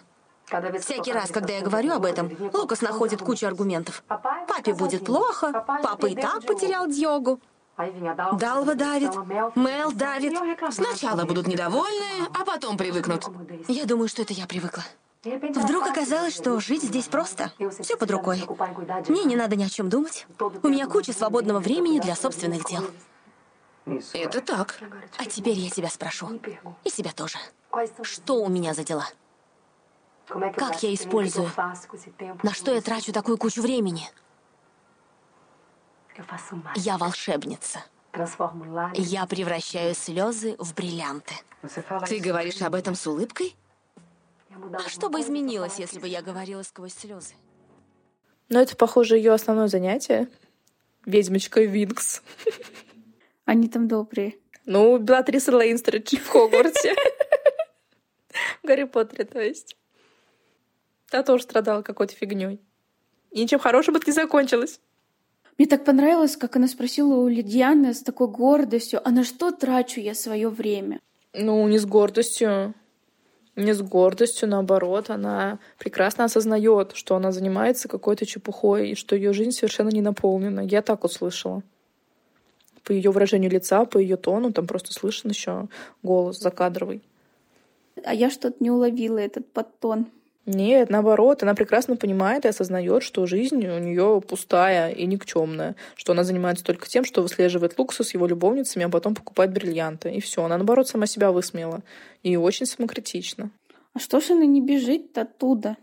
Всякий 0.79 1.13
раз, 1.13 1.31
когда 1.31 1.53
я 1.53 1.61
говорю 1.61 1.93
об 1.93 2.05
этом, 2.05 2.29
Лукас 2.53 2.81
находит 2.81 3.21
кучу 3.21 3.47
аргументов. 3.47 4.03
Папе 4.07 4.73
будет 4.73 5.05
плохо, 5.05 5.63
папа 5.65 6.07
и 6.07 6.15
так 6.15 6.45
потерял 6.45 6.87
Дьогу. 6.87 7.39
Далва 7.77 8.75
давит, 8.75 9.15
Мел 9.55 9.91
давит. 9.91 10.37
Сначала 10.71 11.23
будут 11.25 11.47
недовольны, 11.47 12.27
а 12.37 12.43
потом 12.45 12.77
привыкнут. 12.77 13.25
Я 13.67 13.85
думаю, 13.85 14.07
что 14.09 14.21
это 14.21 14.33
я 14.33 14.45
привыкла. 14.45 14.83
Вдруг 15.23 15.85
оказалось, 15.87 16.35
что 16.35 16.59
жить 16.59 16.81
здесь 16.81 17.07
просто. 17.07 17.51
Все 17.79 17.95
под 17.95 18.09
рукой. 18.09 18.43
Мне 19.07 19.23
не 19.25 19.35
надо 19.35 19.55
ни 19.55 19.63
о 19.63 19.69
чем 19.69 19.87
думать. 19.87 20.25
У 20.63 20.67
меня 20.67 20.87
куча 20.87 21.13
свободного 21.13 21.59
времени 21.59 21.99
для 21.99 22.15
собственных 22.15 22.65
дел. 22.65 22.83
Это 24.13 24.41
так. 24.41 24.79
А 25.17 25.25
теперь 25.25 25.57
я 25.59 25.69
тебя 25.69 25.89
спрошу. 25.89 26.39
И 26.83 26.89
себя 26.89 27.11
тоже. 27.11 27.37
Что 28.01 28.41
у 28.41 28.49
меня 28.49 28.73
за 28.73 28.83
дела? 28.83 29.05
Как 30.27 30.81
я 30.81 30.93
использую? 30.93 31.51
На 32.41 32.53
что 32.53 32.73
я 32.73 32.81
трачу 32.81 33.13
такую 33.13 33.37
кучу 33.37 33.61
времени? 33.61 34.09
Я 36.75 36.97
волшебница. 36.97 37.83
Я 38.95 39.25
превращаю 39.27 39.93
слезы 39.93 40.55
в 40.57 40.73
бриллианты. 40.73 41.35
Ты 42.07 42.19
говоришь 42.19 42.61
об 42.61 42.73
этом 42.73 42.95
с 42.95 43.05
улыбкой? 43.05 43.55
А 44.73 44.89
что 44.89 45.09
бы 45.09 45.21
изменилось, 45.21 45.79
если 45.79 45.99
бы 45.99 46.07
я 46.07 46.21
говорила 46.21 46.63
сквозь 46.63 46.93
слезы? 46.93 47.33
Ну, 48.49 48.59
это, 48.59 48.75
похоже, 48.75 49.17
ее 49.17 49.31
основное 49.33 49.67
занятие. 49.67 50.27
Ведьмочка 51.05 51.61
Винкс. 51.61 52.21
Они 53.45 53.67
там 53.67 53.87
добрые. 53.87 54.37
Ну, 54.65 54.97
Белатриса 54.97 55.55
Лейнстридж 55.55 56.17
в 56.17 56.27
Хогвартсе. 56.27 56.93
В 58.61 58.67
Гарри 58.67 58.83
Поттере, 58.83 59.25
то 59.25 59.41
есть. 59.41 59.75
Та 61.09 61.23
тоже 61.23 61.43
страдала 61.43 61.81
какой-то 61.81 62.13
фигней. 62.13 62.61
И 63.31 63.41
ничем 63.41 63.59
хорошим 63.59 63.95
это 63.95 64.05
не 64.07 64.13
закончилось. 64.13 64.79
Мне 65.57 65.67
так 65.67 65.85
понравилось, 65.85 66.37
как 66.37 66.55
она 66.55 66.67
спросила 66.67 67.15
у 67.15 67.27
Лидианы 67.27 67.93
с 67.93 68.01
такой 68.01 68.27
гордостью, 68.27 69.01
а 69.03 69.11
на 69.11 69.23
что 69.23 69.51
трачу 69.51 69.99
я 69.99 70.15
свое 70.15 70.49
время? 70.49 70.99
Ну, 71.33 71.67
не 71.67 71.77
с 71.77 71.85
гордостью. 71.85 72.73
Не 73.61 73.73
с 73.73 73.81
гордостью, 73.83 74.49
наоборот, 74.49 75.11
она 75.11 75.59
прекрасно 75.77 76.23
осознает, 76.23 76.93
что 76.95 77.15
она 77.15 77.31
занимается 77.31 77.87
какой-то 77.87 78.25
чепухой 78.25 78.89
и 78.89 78.95
что 78.95 79.15
ее 79.15 79.33
жизнь 79.33 79.51
совершенно 79.51 79.89
не 79.89 80.01
наполнена. 80.01 80.61
Я 80.61 80.81
так 80.81 81.03
услышала. 81.03 81.61
По 82.83 82.91
ее 82.91 83.11
выражению 83.11 83.51
лица, 83.51 83.85
по 83.85 83.99
ее 83.99 84.17
тону, 84.17 84.51
там 84.51 84.65
просто 84.65 84.93
слышен 84.93 85.29
еще 85.29 85.67
голос 86.01 86.39
закадровый. 86.39 87.03
А 88.03 88.15
я 88.15 88.31
что-то 88.31 88.55
не 88.59 88.71
уловила 88.71 89.19
этот 89.19 89.47
подтон. 89.51 90.07
Нет, 90.53 90.89
наоборот, 90.89 91.43
она 91.43 91.55
прекрасно 91.55 91.95
понимает 91.95 92.43
и 92.43 92.49
осознает, 92.49 93.03
что 93.03 93.25
жизнь 93.25 93.65
у 93.65 93.79
нее 93.79 94.21
пустая 94.27 94.91
и 94.91 95.05
никчемная, 95.05 95.77
что 95.95 96.11
она 96.11 96.25
занимается 96.25 96.65
только 96.65 96.89
тем, 96.89 97.05
что 97.05 97.21
выслеживает 97.21 97.79
Луксу 97.79 98.03
с 98.03 98.13
его 98.13 98.27
любовницами, 98.27 98.83
а 98.83 98.89
потом 98.89 99.15
покупает 99.15 99.53
бриллианты. 99.53 100.11
И 100.11 100.19
все, 100.19 100.43
она, 100.43 100.57
наоборот, 100.57 100.89
сама 100.89 101.05
себя 101.05 101.31
высмеяла. 101.31 101.83
И 102.21 102.35
очень 102.35 102.65
самокритично. 102.65 103.49
А 103.93 103.99
что 103.99 104.19
ж 104.19 104.31
она 104.31 104.43
не 104.43 104.59
бежит 104.59 105.17
оттуда? 105.17 105.77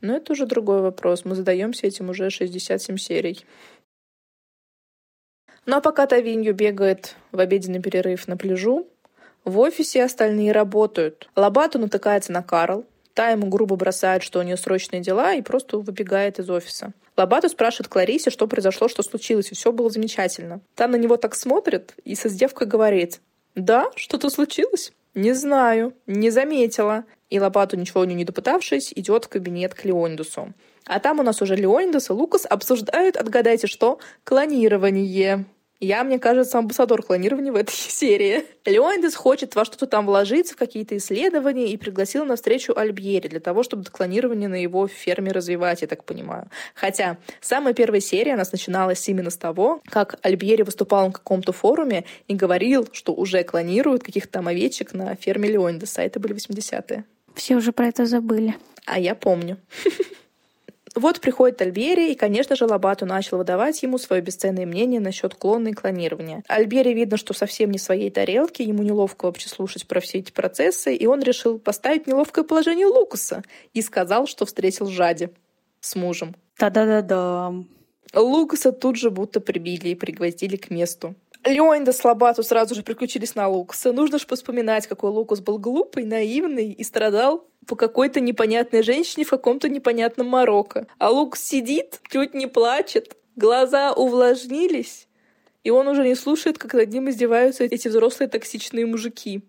Ну, 0.00 0.14
это 0.14 0.34
уже 0.34 0.46
другой 0.46 0.82
вопрос. 0.82 1.24
Мы 1.24 1.34
задаемся 1.34 1.88
этим 1.88 2.08
уже 2.08 2.30
67 2.30 2.96
серий. 2.98 3.44
Ну 5.66 5.76
а 5.76 5.80
пока 5.80 6.06
Тавинью 6.06 6.54
бегает 6.54 7.16
в 7.32 7.40
обеденный 7.40 7.82
перерыв 7.82 8.28
на 8.28 8.36
пляжу, 8.36 8.86
в 9.44 9.58
офисе 9.58 10.04
остальные 10.04 10.52
работают. 10.52 11.28
Лобату 11.34 11.80
натыкается 11.80 12.30
на 12.30 12.44
Карл, 12.44 12.84
Та 13.14 13.30
ему 13.30 13.48
грубо 13.48 13.76
бросает, 13.76 14.22
что 14.22 14.40
у 14.40 14.42
нее 14.42 14.56
срочные 14.56 15.02
дела, 15.02 15.34
и 15.34 15.42
просто 15.42 15.78
выбегает 15.78 16.38
из 16.38 16.48
офиса. 16.48 16.92
Лобату 17.16 17.48
спрашивает 17.48 17.88
Кларисе, 17.88 18.30
что 18.30 18.46
произошло, 18.46 18.88
что 18.88 19.02
случилось, 19.02 19.52
и 19.52 19.54
все 19.54 19.70
было 19.70 19.90
замечательно. 19.90 20.60
Та 20.74 20.88
на 20.88 20.96
него 20.96 21.16
так 21.16 21.34
смотрит 21.34 21.94
и 22.04 22.14
со 22.14 22.28
издевкой 22.28 22.66
говорит. 22.66 23.20
«Да? 23.54 23.90
Что-то 23.96 24.30
случилось?» 24.30 24.92
«Не 25.14 25.34
знаю. 25.34 25.92
Не 26.06 26.30
заметила». 26.30 27.04
И 27.28 27.38
Лопату, 27.38 27.76
ничего 27.76 28.00
у 28.00 28.04
нее 28.04 28.16
не 28.16 28.24
допытавшись, 28.24 28.92
идет 28.94 29.26
в 29.26 29.28
кабинет 29.28 29.74
к 29.74 29.84
Леонидусу. 29.84 30.52
А 30.84 31.00
там 31.00 31.20
у 31.20 31.22
нас 31.22 31.40
уже 31.42 31.54
Леонидус 31.54 32.10
и 32.10 32.12
Лукас 32.12 32.46
обсуждают, 32.48 33.16
отгадайте 33.16 33.66
что, 33.66 33.98
клонирование. 34.24 35.44
Я, 35.82 36.04
мне 36.04 36.20
кажется, 36.20 36.58
амбассадор 36.58 37.02
клонирования 37.02 37.50
в 37.50 37.56
этой 37.56 37.72
серии. 37.74 38.44
Леондес 38.64 39.16
хочет 39.16 39.56
во 39.56 39.64
что-то 39.64 39.86
там 39.86 40.06
вложиться, 40.06 40.54
в 40.54 40.56
какие-то 40.56 40.96
исследования, 40.96 41.72
и 41.72 41.76
пригласил 41.76 42.24
на 42.24 42.36
встречу 42.36 42.72
Альбьери 42.76 43.26
для 43.26 43.40
того, 43.40 43.64
чтобы 43.64 43.84
клонирование 43.86 44.48
на 44.48 44.62
его 44.62 44.86
ферме 44.86 45.32
развивать, 45.32 45.82
я 45.82 45.88
так 45.88 46.04
понимаю. 46.04 46.48
Хотя 46.76 47.18
самая 47.40 47.74
первая 47.74 48.00
серия, 48.00 48.34
она 48.34 48.44
начиналась 48.52 49.08
именно 49.08 49.30
с 49.30 49.36
того, 49.36 49.80
как 49.86 50.20
Альбьери 50.22 50.62
выступал 50.62 51.06
на 51.06 51.12
каком-то 51.12 51.52
форуме 51.52 52.04
и 52.28 52.34
говорил, 52.36 52.88
что 52.92 53.12
уже 53.12 53.42
клонируют 53.42 54.04
каких-то 54.04 54.30
там 54.34 54.46
овечек 54.46 54.94
на 54.94 55.16
ферме 55.16 55.48
Леондеса. 55.48 56.02
Это 56.02 56.20
были 56.20 56.32
80-е. 56.36 57.04
Все 57.34 57.56
уже 57.56 57.72
про 57.72 57.88
это 57.88 58.06
забыли. 58.06 58.54
А 58.86 59.00
я 59.00 59.16
помню. 59.16 59.56
Вот 60.94 61.20
приходит 61.20 61.62
Альбери, 61.62 62.12
и, 62.12 62.14
конечно 62.14 62.54
же, 62.54 62.66
Лобату 62.66 63.06
начал 63.06 63.38
выдавать 63.38 63.82
ему 63.82 63.96
свое 63.96 64.20
бесценное 64.20 64.66
мнение 64.66 65.00
насчет 65.00 65.34
клона 65.34 65.68
и 65.68 65.72
клонирования. 65.72 66.42
Альбери 66.48 66.92
видно, 66.92 67.16
что 67.16 67.32
совсем 67.32 67.70
не 67.70 67.78
своей 67.78 68.10
тарелке, 68.10 68.64
ему 68.64 68.82
неловко 68.82 69.24
вообще 69.24 69.48
слушать 69.48 69.86
про 69.86 70.00
все 70.00 70.18
эти 70.18 70.32
процессы, 70.32 70.94
и 70.94 71.06
он 71.06 71.20
решил 71.20 71.58
поставить 71.58 72.06
неловкое 72.06 72.44
положение 72.44 72.86
Лукаса 72.86 73.42
и 73.72 73.80
сказал, 73.80 74.26
что 74.26 74.44
встретил 74.44 74.86
Жади 74.86 75.30
с 75.80 75.96
мужем. 75.96 76.34
Та-да-да-да. 76.58 77.54
Лукаса 78.14 78.72
тут 78.72 78.96
же 78.96 79.10
будто 79.10 79.40
прибили 79.40 79.88
и 79.88 79.94
пригвоздили 79.94 80.56
к 80.56 80.68
месту. 80.70 81.14
Леонида 81.44 81.92
с 81.92 82.04
Лобату 82.04 82.42
сразу 82.42 82.74
же 82.74 82.82
приключились 82.82 83.34
на 83.34 83.48
Лукаса. 83.48 83.92
Нужно 83.92 84.18
же 84.18 84.26
вспоминать, 84.26 84.86
какой 84.86 85.10
Лукас 85.10 85.40
был 85.40 85.58
глупый, 85.58 86.04
наивный 86.04 86.70
и 86.70 86.84
страдал 86.84 87.48
по 87.66 87.76
какой-то 87.76 88.20
непонятной 88.20 88.82
женщине 88.82 89.24
в 89.24 89.30
каком-то 89.30 89.68
непонятном 89.68 90.28
Марокко. 90.28 90.86
А 90.98 91.10
Лук 91.10 91.36
сидит, 91.36 92.00
чуть 92.08 92.34
не 92.34 92.46
плачет, 92.46 93.16
глаза 93.36 93.92
увлажнились, 93.92 95.08
и 95.64 95.70
он 95.70 95.88
уже 95.88 96.04
не 96.04 96.14
слушает, 96.14 96.58
как 96.58 96.74
над 96.74 96.92
ним 96.92 97.10
издеваются 97.10 97.64
эти 97.64 97.88
взрослые 97.88 98.28
токсичные 98.28 98.86
мужики. 98.86 99.42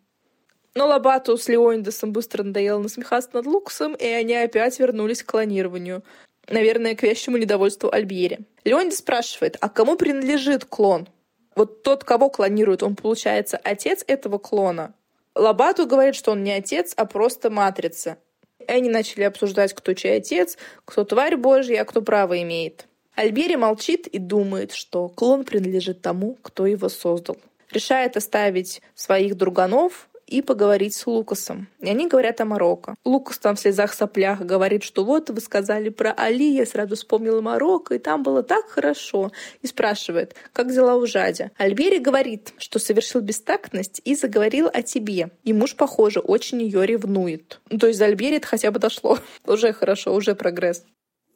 Но 0.76 0.88
Лобату 0.88 1.38
с 1.38 1.48
Леонидасом 1.48 2.12
быстро 2.12 2.44
надоело 2.44 2.80
насмехаться 2.80 3.30
над 3.34 3.46
Луксом, 3.46 3.94
и 3.94 4.06
они 4.06 4.34
опять 4.34 4.80
вернулись 4.80 5.22
к 5.22 5.28
клонированию. 5.28 6.04
Наверное, 6.50 6.96
к 6.96 7.04
вящему 7.04 7.38
недовольству 7.38 7.92
Альбьери. 7.92 8.40
Леонидас 8.64 8.98
спрашивает, 8.98 9.58
а 9.62 9.70
кому 9.70 9.96
принадлежит 9.96 10.66
клон? 10.66 11.08
Вот 11.56 11.84
тот, 11.84 12.04
кого 12.04 12.30
клонирует, 12.30 12.84
он, 12.84 12.96
получается, 12.96 13.60
отец 13.64 14.04
этого 14.08 14.38
клона. 14.38 14.94
Лобату 15.36 15.88
говорит, 15.88 16.16
что 16.16 16.32
он 16.32 16.44
не 16.44 16.52
отец, 16.52 16.94
а 16.96 17.06
просто 17.06 17.50
матрица. 17.50 18.18
И 18.60 18.72
они 18.72 18.90
начали 18.90 19.24
обсуждать, 19.24 19.74
кто 19.74 19.94
чей 19.94 20.18
отец, 20.18 20.58
кто 20.86 21.04
тварь 21.04 21.38
божья, 21.38 21.82
а 21.82 21.86
кто 21.86 22.02
право 22.02 22.42
имеет. 22.42 22.88
Альбери 23.16 23.56
молчит 23.56 24.08
и 24.08 24.18
думает, 24.18 24.74
что 24.74 25.10
клон 25.10 25.44
принадлежит 25.44 26.02
тому, 26.02 26.38
кто 26.42 26.66
его 26.66 26.90
создал. 26.90 27.38
Решает 27.72 28.18
оставить 28.18 28.82
своих 28.96 29.36
друганов 29.36 30.10
и 30.28 30.42
поговорить 30.42 30.96
с 30.96 31.06
Лукасом. 31.08 31.68
И 31.80 31.90
они 31.90 32.08
говорят 32.08 32.42
о 32.42 32.46
Марокко. 32.46 32.96
Лукас 33.06 33.38
там 33.38 33.56
в 33.56 33.60
слезах 33.60 33.94
соплях 33.94 34.42
говорит, 34.42 34.84
что 34.84 35.04
вот 35.04 35.30
вы 35.30 35.42
сказали 35.42 35.90
про 35.90 36.12
Али, 36.12 36.56
я 36.56 36.66
сразу 36.66 36.96
вспомнила 36.96 37.42
Марокко, 37.42 37.96
и 37.96 38.00
там 38.00 38.24
было 38.24 38.44
так 38.44 38.70
хорошо. 38.70 39.32
И 39.62 39.68
спрашивает, 39.68 40.36
как 40.54 40.72
дела 40.72 40.96
у 40.96 41.06
Жади? 41.06 41.52
Альбери 41.58 42.00
говорит, 42.00 42.54
что 42.58 42.80
совершил 42.80 43.22
бестактность 43.22 44.02
и 44.04 44.16
заговорил 44.16 44.70
о 44.74 44.82
тебе. 44.82 45.32
И 45.44 45.54
муж, 45.54 45.76
похоже, 45.76 46.20
очень 46.20 46.62
ее 46.62 46.86
ревнует. 46.86 47.60
Ну, 47.70 47.78
то 47.78 47.88
есть 47.88 48.00
за 48.00 48.06
Альбери 48.06 48.38
это 48.38 48.48
хотя 48.48 48.72
бы 48.72 48.80
дошло. 48.80 49.20
уже 49.46 49.74
хорошо, 49.74 50.14
уже 50.14 50.36
прогресс. 50.36 50.84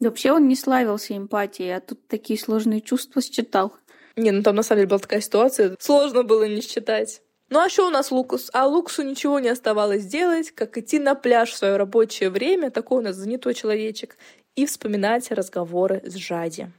Вообще 0.00 0.32
он 0.32 0.46
не 0.46 0.54
славился 0.54 1.16
эмпатией, 1.16 1.76
а 1.76 1.80
тут 1.80 2.06
такие 2.06 2.38
сложные 2.38 2.80
чувства 2.80 3.20
считал. 3.20 3.72
Не, 4.16 4.30
ну 4.30 4.42
там 4.42 4.56
на 4.56 4.62
самом 4.62 4.80
деле 4.80 4.88
была 4.88 4.98
такая 4.98 5.20
ситуация, 5.20 5.76
сложно 5.80 6.22
было 6.22 6.46
не 6.48 6.60
считать. 6.60 7.22
Ну 7.50 7.60
а 7.60 7.68
что 7.70 7.86
у 7.86 7.90
нас 7.90 8.10
Лукас? 8.10 8.50
А 8.52 8.66
Луксу 8.66 9.02
ничего 9.02 9.38
не 9.38 9.48
оставалось 9.48 10.04
делать, 10.04 10.50
как 10.50 10.76
идти 10.76 10.98
на 10.98 11.14
пляж 11.14 11.50
в 11.50 11.56
свое 11.56 11.76
рабочее 11.76 12.28
время, 12.28 12.70
такой 12.70 12.98
у 12.98 13.02
нас 13.02 13.16
занятой 13.16 13.54
человечек, 13.54 14.18
и 14.54 14.66
вспоминать 14.66 15.30
разговоры 15.30 16.02
с 16.04 16.14
Жади. 16.16 16.70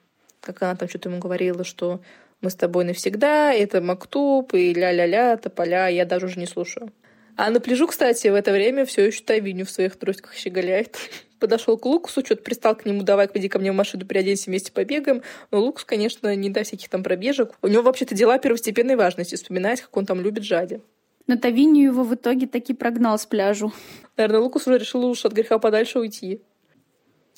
Как 0.41 0.61
она 0.61 0.75
там 0.75 0.87
что-то 0.87 1.09
ему 1.09 1.19
говорила, 1.19 1.63
что 1.63 2.01
мы 2.41 2.49
с 2.49 2.55
тобой 2.55 2.85
навсегда, 2.85 3.51
это 3.51 3.81
Мактуб, 3.81 4.53
и 4.53 4.73
ля-ля-ля, 4.73 5.37
тополя, 5.37 5.87
я 5.87 6.05
даже 6.05 6.27
уже 6.27 6.39
не 6.39 6.45
слушаю. 6.45 6.91
А 7.35 7.49
на 7.49 7.59
пляжу, 7.59 7.87
кстати, 7.87 8.27
в 8.27 8.35
это 8.35 8.51
время 8.51 8.85
все 8.85 9.07
еще 9.07 9.23
Тавиню 9.23 9.65
в 9.65 9.71
своих 9.71 9.97
трусиках 9.97 10.35
щеголяет. 10.35 10.97
Подошел 11.39 11.77
к 11.77 11.85
Лукусу, 11.85 12.23
что-то 12.25 12.43
пристал 12.43 12.75
к 12.75 12.85
нему, 12.85 13.03
давай, 13.03 13.27
пойди 13.29 13.47
ко 13.47 13.59
мне 13.59 13.71
в 13.71 13.75
машину, 13.75 14.05
переоденься, 14.05 14.49
вместе 14.49 14.71
побегаем. 14.71 15.21
Но 15.51 15.61
Лукус, 15.61 15.85
конечно, 15.85 16.35
не 16.35 16.49
до 16.49 16.63
всяких 16.63 16.89
там 16.89 17.01
пробежек. 17.01 17.53
У 17.61 17.67
него 17.67 17.81
вообще-то 17.81 18.13
дела 18.13 18.37
первостепенной 18.37 18.95
важности, 18.95 19.35
вспоминать, 19.35 19.81
как 19.81 19.95
он 19.95 20.05
там 20.05 20.19
любит 20.21 20.43
Жади. 20.43 20.81
Но 21.27 21.37
Тавиню 21.37 21.83
его 21.83 22.03
в 22.03 22.15
итоге 22.15 22.47
таки 22.47 22.73
прогнал 22.73 23.17
с 23.17 23.25
пляжу. 23.25 23.71
Наверное, 24.17 24.41
Лукус 24.41 24.67
уже 24.67 24.79
решил 24.79 25.05
уж 25.05 25.25
от 25.25 25.33
греха 25.33 25.59
подальше 25.59 25.99
уйти. 25.99 26.41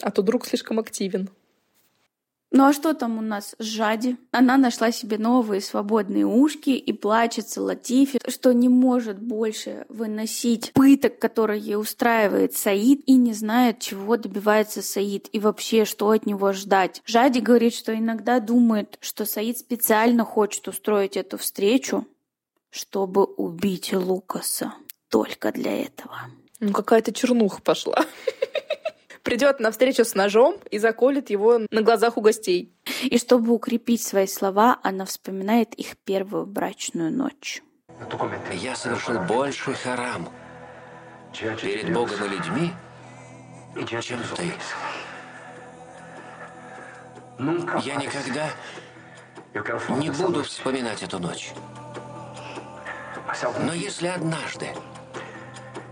А 0.01 0.11
то 0.11 0.21
друг 0.21 0.45
слишком 0.45 0.79
активен. 0.79 1.29
Ну 2.51 2.65
а 2.65 2.73
что 2.73 2.93
там 2.93 3.17
у 3.17 3.21
нас 3.21 3.55
с 3.57 3.63
Жади? 3.63 4.17
Она 4.31 4.57
нашла 4.57 4.91
себе 4.91 5.17
новые 5.17 5.61
свободные 5.61 6.25
ушки 6.25 6.71
и 6.71 6.91
плачется 6.91 7.61
Латифе, 7.61 8.19
что 8.27 8.53
не 8.53 8.67
может 8.67 9.19
больше 9.19 9.85
выносить 9.87 10.73
пыток, 10.73 11.17
которые 11.17 11.61
ей 11.61 11.77
устраивает 11.77 12.57
Саид, 12.57 13.03
и 13.05 13.15
не 13.15 13.33
знает, 13.33 13.79
чего 13.79 14.17
добивается 14.17 14.81
Саид, 14.81 15.29
и 15.31 15.39
вообще, 15.39 15.85
что 15.85 16.09
от 16.09 16.25
него 16.25 16.51
ждать. 16.51 17.01
Жади 17.05 17.39
говорит, 17.39 17.73
что 17.73 17.97
иногда 17.97 18.41
думает, 18.41 18.97
что 18.99 19.25
Саид 19.25 19.57
специально 19.57 20.25
хочет 20.25 20.67
устроить 20.67 21.15
эту 21.15 21.37
встречу, 21.37 22.05
чтобы 22.69 23.23
убить 23.23 23.93
Лукаса. 23.93 24.73
Только 25.09 25.53
для 25.53 25.83
этого. 25.83 26.17
Ну, 26.59 26.73
какая-то 26.73 27.13
чернуха 27.13 27.61
пошла. 27.61 28.05
придет 29.23 29.59
на 29.59 29.71
встречу 29.71 30.03
с 30.05 30.15
ножом 30.15 30.57
и 30.69 30.77
заколет 30.77 31.29
его 31.29 31.61
на 31.69 31.81
глазах 31.81 32.17
у 32.17 32.21
гостей. 32.21 32.73
И 33.03 33.17
чтобы 33.17 33.53
укрепить 33.53 34.03
свои 34.03 34.27
слова, 34.27 34.79
она 34.83 35.05
вспоминает 35.05 35.73
их 35.75 35.97
первую 35.97 36.45
брачную 36.45 37.11
ночь. 37.11 37.61
Я 38.53 38.75
совершил 38.75 39.19
больший 39.21 39.73
харам 39.73 40.29
перед 41.33 41.93
Богом 41.93 42.25
и 42.25 42.29
людьми, 42.29 42.71
чем 44.01 44.19
ты. 44.35 44.51
Я 47.83 47.95
никогда 47.95 48.49
не 49.97 50.09
буду 50.09 50.43
вспоминать 50.43 51.03
эту 51.03 51.19
ночь. 51.19 51.53
Но 53.59 53.73
если 53.73 54.07
однажды 54.07 54.67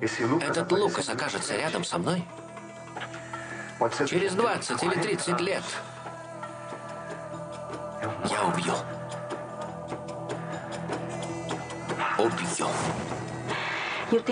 этот 0.02 0.72
Лукас 0.72 1.10
окажется 1.10 1.56
рядом 1.56 1.84
со 1.84 1.98
мной, 1.98 2.24
Через 4.08 4.34
20 4.34 4.84
или 4.84 4.94
30 4.94 5.40
лет 5.40 5.64
я 8.30 8.44
убью. 8.46 8.74
Убью. 12.18 12.68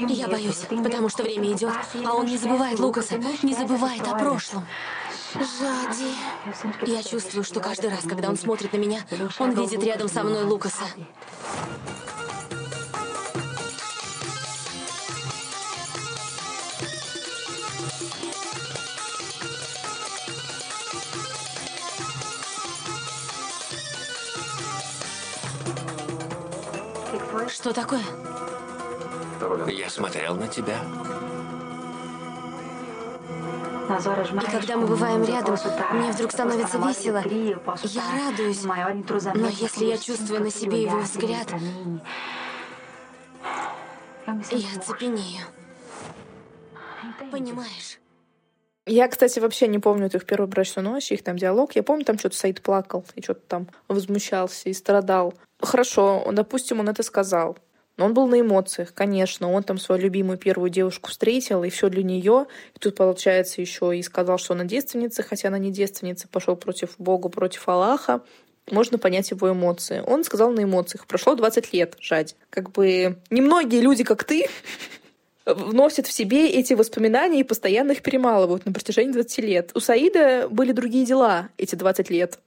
Я 0.10 0.28
боюсь, 0.28 0.66
потому 0.84 1.08
что 1.08 1.24
время 1.24 1.54
идет, 1.54 1.74
а 2.06 2.14
он 2.16 2.26
не 2.26 2.38
забывает 2.38 2.78
Лукаса, 2.80 3.18
не 3.42 3.54
забывает 3.54 4.06
о 4.08 4.16
прошлом. 4.16 4.68
Жади. 5.34 6.14
Я 6.86 7.04
чувствую, 7.04 7.44
что 7.44 7.60
каждый 7.62 7.90
раз, 7.90 8.02
когда 8.02 8.30
он 8.30 8.38
смотрит 8.38 8.74
на 8.74 8.78
меня, 8.78 9.02
он 9.40 9.52
видит 9.52 9.84
рядом 9.84 10.10
со 10.10 10.24
мной 10.24 10.44
Лукаса. 10.44 10.86
Что 27.68 27.82
такое? 27.82 28.02
Я 29.68 29.90
смотрел 29.90 30.36
на 30.36 30.48
тебя. 30.48 30.80
И 33.90 34.52
когда 34.52 34.78
мы 34.78 34.88
бываем 34.88 35.26
рядом, 35.26 35.58
мне 35.92 36.14
вдруг 36.14 36.32
становится 36.32 36.78
весело. 36.78 37.22
Я 37.84 38.04
радуюсь. 38.30 38.64
Но 38.64 39.48
если 39.50 39.84
я 39.84 39.98
чувствую 39.98 40.44
на 40.44 40.50
себе 40.50 40.84
его 40.84 41.00
взгляд, 41.00 41.54
я 44.52 44.80
цепенею. 44.82 45.44
Понимаешь? 47.30 48.00
Я, 48.88 49.08
кстати, 49.10 49.40
вообще 49.40 49.68
не 49.68 49.80
помню 49.80 50.08
их 50.08 50.26
первую 50.26 50.48
брачную 50.48 50.90
ночь, 50.90 51.12
их 51.12 51.22
там 51.24 51.38
диалог. 51.38 51.76
Я 51.76 51.84
помню, 51.84 52.06
там 52.06 52.18
что-то 52.18 52.38
Саид 52.38 52.62
плакал 52.62 53.06
и 53.16 53.22
что-то 53.22 53.42
там 53.48 53.68
возмущался 53.90 54.70
и 54.70 54.74
страдал. 54.74 55.34
Хорошо, 55.60 56.26
допустим, 56.32 56.80
он 56.80 56.88
это 56.88 57.04
сказал. 57.04 57.58
Но 57.98 58.06
он 58.06 58.14
был 58.14 58.28
на 58.28 58.40
эмоциях, 58.40 58.94
конечно. 58.94 59.52
Он 59.52 59.64
там 59.64 59.78
свою 59.78 60.02
любимую 60.02 60.38
первую 60.38 60.70
девушку 60.70 61.10
встретил, 61.10 61.64
и 61.64 61.70
все 61.70 61.90
для 61.90 62.04
нее. 62.04 62.46
И 62.76 62.80
тут, 62.80 62.96
получается, 62.96 63.60
еще 63.60 63.98
и 63.98 64.04
сказал, 64.04 64.38
что 64.38 64.54
она 64.54 64.64
девственница, 64.64 65.24
хотя 65.24 65.50
она 65.50 65.58
не 65.58 65.72
девственница, 65.72 66.28
пошел 66.28 66.56
против 66.56 66.96
Бога, 66.98 67.30
против 67.30 67.68
Аллаха. 67.68 68.22
Можно 68.70 68.98
понять 69.00 69.32
его 69.32 69.52
эмоции. 69.52 70.04
Он 70.06 70.24
сказал 70.24 70.52
на 70.52 70.64
эмоциях. 70.64 71.08
Прошло 71.08 71.36
20 71.36 71.74
лет, 71.74 71.96
жать. 72.00 72.36
Как 72.50 72.72
бы 72.72 73.18
немногие 73.30 73.82
люди, 73.82 74.04
как 74.04 74.24
ты, 74.24 74.48
вносят 75.48 76.08
в 76.08 76.12
себе 76.12 76.50
эти 76.50 76.74
воспоминания 76.74 77.40
и 77.40 77.44
постоянно 77.44 77.94
их 77.94 78.02
перемалывают 78.02 78.66
на 78.66 78.74
протяжении 78.74 79.14
20 79.14 79.38
лет. 79.40 79.72
У 79.74 79.80
Саида 79.80 80.48
были 80.50 80.74
другие 80.74 81.06
дела 81.06 81.50
эти 81.58 81.76
20 81.76 82.10
лет. 82.10 82.40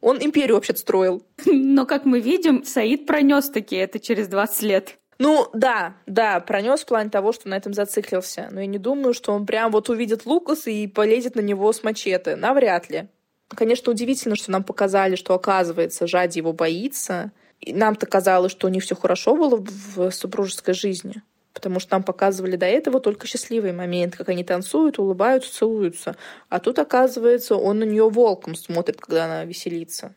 Он 0.00 0.18
империю 0.20 0.56
вообще 0.56 0.76
строил. 0.76 1.22
Но, 1.46 1.86
как 1.86 2.04
мы 2.04 2.20
видим, 2.20 2.64
Саид 2.64 3.06
пронес 3.06 3.48
таки 3.48 3.76
это 3.76 3.98
через 3.98 4.28
20 4.28 4.62
лет. 4.62 4.98
Ну, 5.18 5.48
да, 5.52 5.94
да, 6.06 6.40
пронес 6.40 6.80
в 6.80 6.86
плане 6.86 7.08
того, 7.08 7.32
что 7.32 7.48
на 7.48 7.56
этом 7.56 7.72
зациклился. 7.72 8.48
Но 8.50 8.60
я 8.60 8.66
не 8.66 8.78
думаю, 8.78 9.14
что 9.14 9.32
он 9.32 9.46
прям 9.46 9.70
вот 9.70 9.88
увидит 9.88 10.26
Лукаса 10.26 10.70
и 10.70 10.86
полезет 10.88 11.36
на 11.36 11.40
него 11.40 11.72
с 11.72 11.84
мачете. 11.84 12.34
Навряд 12.36 12.90
ли. 12.90 13.06
Конечно, 13.48 13.92
удивительно, 13.92 14.34
что 14.34 14.50
нам 14.50 14.64
показали, 14.64 15.14
что, 15.14 15.34
оказывается, 15.34 16.06
Жади 16.06 16.38
его 16.38 16.52
боится. 16.52 17.30
И 17.60 17.72
нам-то 17.72 18.06
казалось, 18.06 18.50
что 18.50 18.66
у 18.66 18.70
них 18.70 18.82
все 18.82 18.96
хорошо 18.96 19.36
было 19.36 19.64
в 19.96 20.10
супружеской 20.10 20.74
жизни 20.74 21.22
потому 21.52 21.80
что 21.80 21.94
нам 21.94 22.02
показывали 22.02 22.56
до 22.56 22.66
этого 22.66 23.00
только 23.00 23.26
счастливый 23.26 23.72
момент, 23.72 24.16
как 24.16 24.28
они 24.28 24.44
танцуют, 24.44 24.98
улыбаются, 24.98 25.52
целуются. 25.52 26.16
А 26.48 26.60
тут, 26.60 26.78
оказывается, 26.78 27.56
он 27.56 27.80
на 27.80 27.84
нее 27.84 28.08
волком 28.08 28.54
смотрит, 28.54 29.00
когда 29.00 29.26
она 29.26 29.44
веселится. 29.44 30.14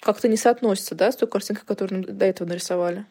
Как-то 0.00 0.28
не 0.28 0.36
соотносится, 0.36 0.94
да, 0.94 1.10
с 1.10 1.16
той 1.16 1.28
картинкой, 1.28 1.64
которую 1.66 2.02
нам 2.02 2.18
до 2.18 2.24
этого 2.24 2.48
нарисовали. 2.48 3.06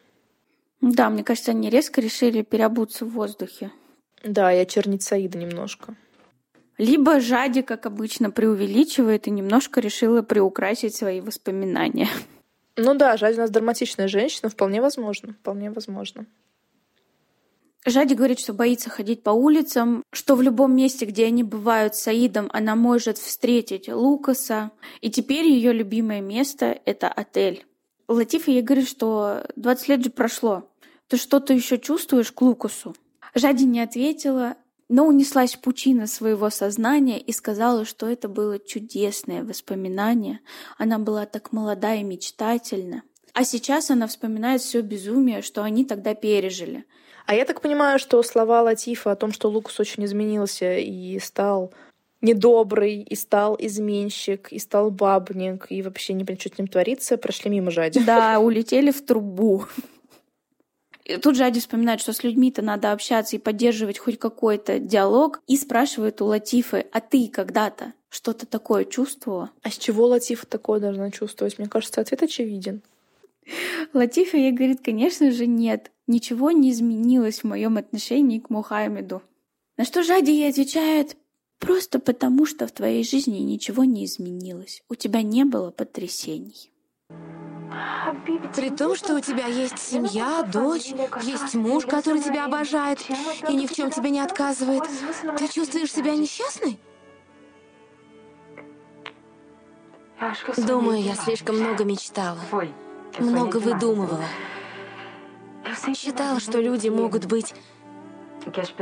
Да, 0.80 1.10
мне 1.10 1.24
кажется, 1.24 1.50
они 1.50 1.70
резко 1.70 2.00
решили 2.00 2.42
переобуться 2.42 3.04
в 3.04 3.10
воздухе. 3.10 3.72
Да, 4.22 4.52
и 4.52 4.58
очернить 4.58 5.02
Саида 5.02 5.38
немножко. 5.38 5.96
Либо 6.78 7.20
Жади, 7.20 7.62
как 7.62 7.86
обычно, 7.86 8.30
преувеличивает 8.30 9.26
и 9.26 9.30
немножко 9.30 9.80
решила 9.80 10.22
приукрасить 10.22 10.94
свои 10.94 11.20
воспоминания. 11.20 12.08
Ну 12.76 12.94
да, 12.94 13.16
Жади 13.16 13.38
у 13.38 13.40
нас 13.40 13.50
драматичная 13.50 14.08
женщина, 14.08 14.50
вполне 14.50 14.82
возможно, 14.82 15.32
вполне 15.32 15.70
возможно. 15.70 16.26
Жади 17.88 18.14
говорит, 18.14 18.40
что 18.40 18.52
боится 18.52 18.90
ходить 18.90 19.22
по 19.22 19.30
улицам, 19.30 20.02
что 20.12 20.34
в 20.34 20.42
любом 20.42 20.74
месте, 20.74 21.06
где 21.06 21.26
они 21.26 21.44
бывают 21.44 21.94
с 21.94 22.02
Саидом, 22.02 22.50
она 22.52 22.74
может 22.74 23.16
встретить 23.16 23.88
Лукаса. 23.88 24.72
И 25.00 25.08
теперь 25.08 25.46
ее 25.46 25.72
любимое 25.72 26.20
место— 26.20 26.80
это 26.84 27.06
отель. 27.06 27.64
Латифа 28.08 28.50
ей 28.50 28.62
говорит, 28.62 28.88
что 28.88 29.46
20 29.54 29.88
лет 29.88 30.02
же 30.02 30.10
прошло. 30.10 30.68
Ты 31.06 31.16
что-то 31.16 31.52
еще 31.52 31.78
чувствуешь 31.78 32.32
к 32.32 32.42
Лукасу? 32.42 32.96
Жади 33.36 33.62
не 33.62 33.80
ответила, 33.80 34.56
но 34.88 35.06
унеслась 35.06 35.54
пучина 35.54 36.08
своего 36.08 36.50
сознания 36.50 37.20
и 37.20 37.30
сказала, 37.30 37.84
что 37.84 38.08
это 38.08 38.28
было 38.28 38.58
чудесное 38.58 39.44
воспоминание. 39.44 40.40
Она 40.76 40.98
была 40.98 41.24
так 41.24 41.52
молода 41.52 41.94
и 41.94 42.02
мечтательна. 42.02 43.04
А 43.32 43.44
сейчас 43.44 43.92
она 43.92 44.08
вспоминает 44.08 44.60
все 44.60 44.80
безумие, 44.80 45.40
что 45.42 45.62
они 45.62 45.84
тогда 45.84 46.14
пережили— 46.14 46.84
а 47.26 47.34
я 47.34 47.44
так 47.44 47.60
понимаю, 47.60 47.98
что 47.98 48.22
слова 48.22 48.62
Латифа 48.62 49.12
о 49.12 49.16
том, 49.16 49.32
что 49.32 49.48
Лукас 49.48 49.78
очень 49.80 50.04
изменился 50.04 50.78
и 50.78 51.18
стал 51.18 51.72
недобрый, 52.22 53.02
и 53.02 53.14
стал 53.14 53.56
изменщик, 53.58 54.52
и 54.52 54.58
стал 54.58 54.90
бабник, 54.90 55.66
и 55.68 55.82
вообще 55.82 56.12
не 56.14 56.24
понимаю, 56.24 56.40
что 56.40 56.54
с 56.54 56.58
ним 56.58 56.68
творится, 56.68 57.18
прошли 57.18 57.50
мимо 57.50 57.70
Жади. 57.70 58.00
Да, 58.04 58.38
улетели 58.40 58.90
в 58.90 59.04
трубу. 59.04 59.66
И 61.04 61.16
тут 61.18 61.36
Жади 61.36 61.60
вспоминает, 61.60 62.00
что 62.00 62.12
с 62.12 62.24
людьми-то 62.24 62.62
надо 62.62 62.90
общаться 62.90 63.36
и 63.36 63.38
поддерживать 63.38 63.98
хоть 63.98 64.18
какой-то 64.18 64.78
диалог, 64.78 65.40
и 65.46 65.56
спрашивает 65.56 66.20
у 66.20 66.26
Латифы, 66.26 66.86
а 66.92 67.00
ты 67.00 67.28
когда-то 67.28 67.92
что-то 68.08 68.46
такое 68.46 68.84
чувствовала? 68.84 69.50
А 69.62 69.70
с 69.70 69.78
чего 69.78 70.06
Латифа 70.06 70.46
такое 70.46 70.80
должна 70.80 71.10
чувствовать? 71.10 71.58
Мне 71.58 71.68
кажется, 71.68 72.00
ответ 72.00 72.22
очевиден. 72.22 72.82
Латифа 73.92 74.36
ей 74.36 74.52
говорит, 74.52 74.80
конечно 74.84 75.30
же, 75.30 75.46
нет. 75.46 75.92
Ничего 76.06 76.50
не 76.50 76.70
изменилось 76.70 77.40
в 77.40 77.44
моем 77.44 77.76
отношении 77.76 78.38
к 78.38 78.50
Мухаммеду. 78.50 79.22
На 79.76 79.84
что 79.84 80.02
Жади 80.02 80.30
ей 80.30 80.50
отвечает, 80.50 81.16
просто 81.58 81.98
потому 81.98 82.46
что 82.46 82.66
в 82.66 82.72
твоей 82.72 83.04
жизни 83.04 83.38
ничего 83.38 83.84
не 83.84 84.04
изменилось. 84.04 84.82
У 84.88 84.94
тебя 84.94 85.22
не 85.22 85.44
было 85.44 85.70
потрясений. 85.70 86.70
При 88.54 88.70
том, 88.70 88.94
что 88.94 89.16
у 89.16 89.20
тебя 89.20 89.46
есть 89.46 89.78
семья, 89.78 90.42
дочь, 90.42 90.92
есть 91.22 91.54
муж, 91.54 91.84
который 91.84 92.22
тебя 92.22 92.46
обожает 92.46 93.00
и 93.48 93.54
ни 93.54 93.66
в 93.66 93.74
чем 93.74 93.90
тебе 93.90 94.10
не 94.10 94.20
отказывает, 94.20 94.84
ты 95.38 95.48
чувствуешь 95.48 95.92
себя 95.92 96.14
несчастной? 96.14 96.78
Думаю, 100.56 101.02
я 101.02 101.14
слишком 101.14 101.58
много 101.58 101.84
мечтала, 101.84 102.40
много 103.18 103.56
выдумывала. 103.58 104.24
Считала, 105.94 106.40
что 106.40 106.60
люди 106.60 106.88
могут 106.88 107.26
быть 107.26 107.54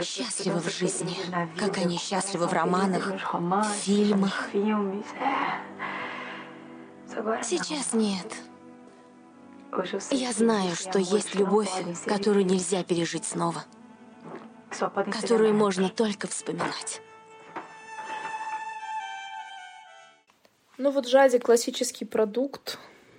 счастливы 0.02 0.60
в 0.60 0.68
жизни, 0.70 1.16
как 1.58 1.78
они 1.78 1.98
счастливы 1.98 2.46
в 2.46 2.52
романах, 2.52 3.12
фильмах. 3.82 4.48
Сейчас 7.42 7.92
нет. 7.92 8.26
Я 10.10 10.32
знаю, 10.32 10.74
что 10.76 10.98
есть 10.98 11.34
любовь, 11.34 11.70
которую 12.06 12.46
нельзя 12.46 12.84
пережить 12.84 13.24
снова, 13.24 13.64
которую 15.10 15.54
можно 15.54 15.88
только 15.88 16.28
вспоминать. 16.28 17.00
Ну 20.76 20.90
вот 20.90 21.08
Жади 21.08 21.38
классический 21.38 22.04
продукт 22.04 22.78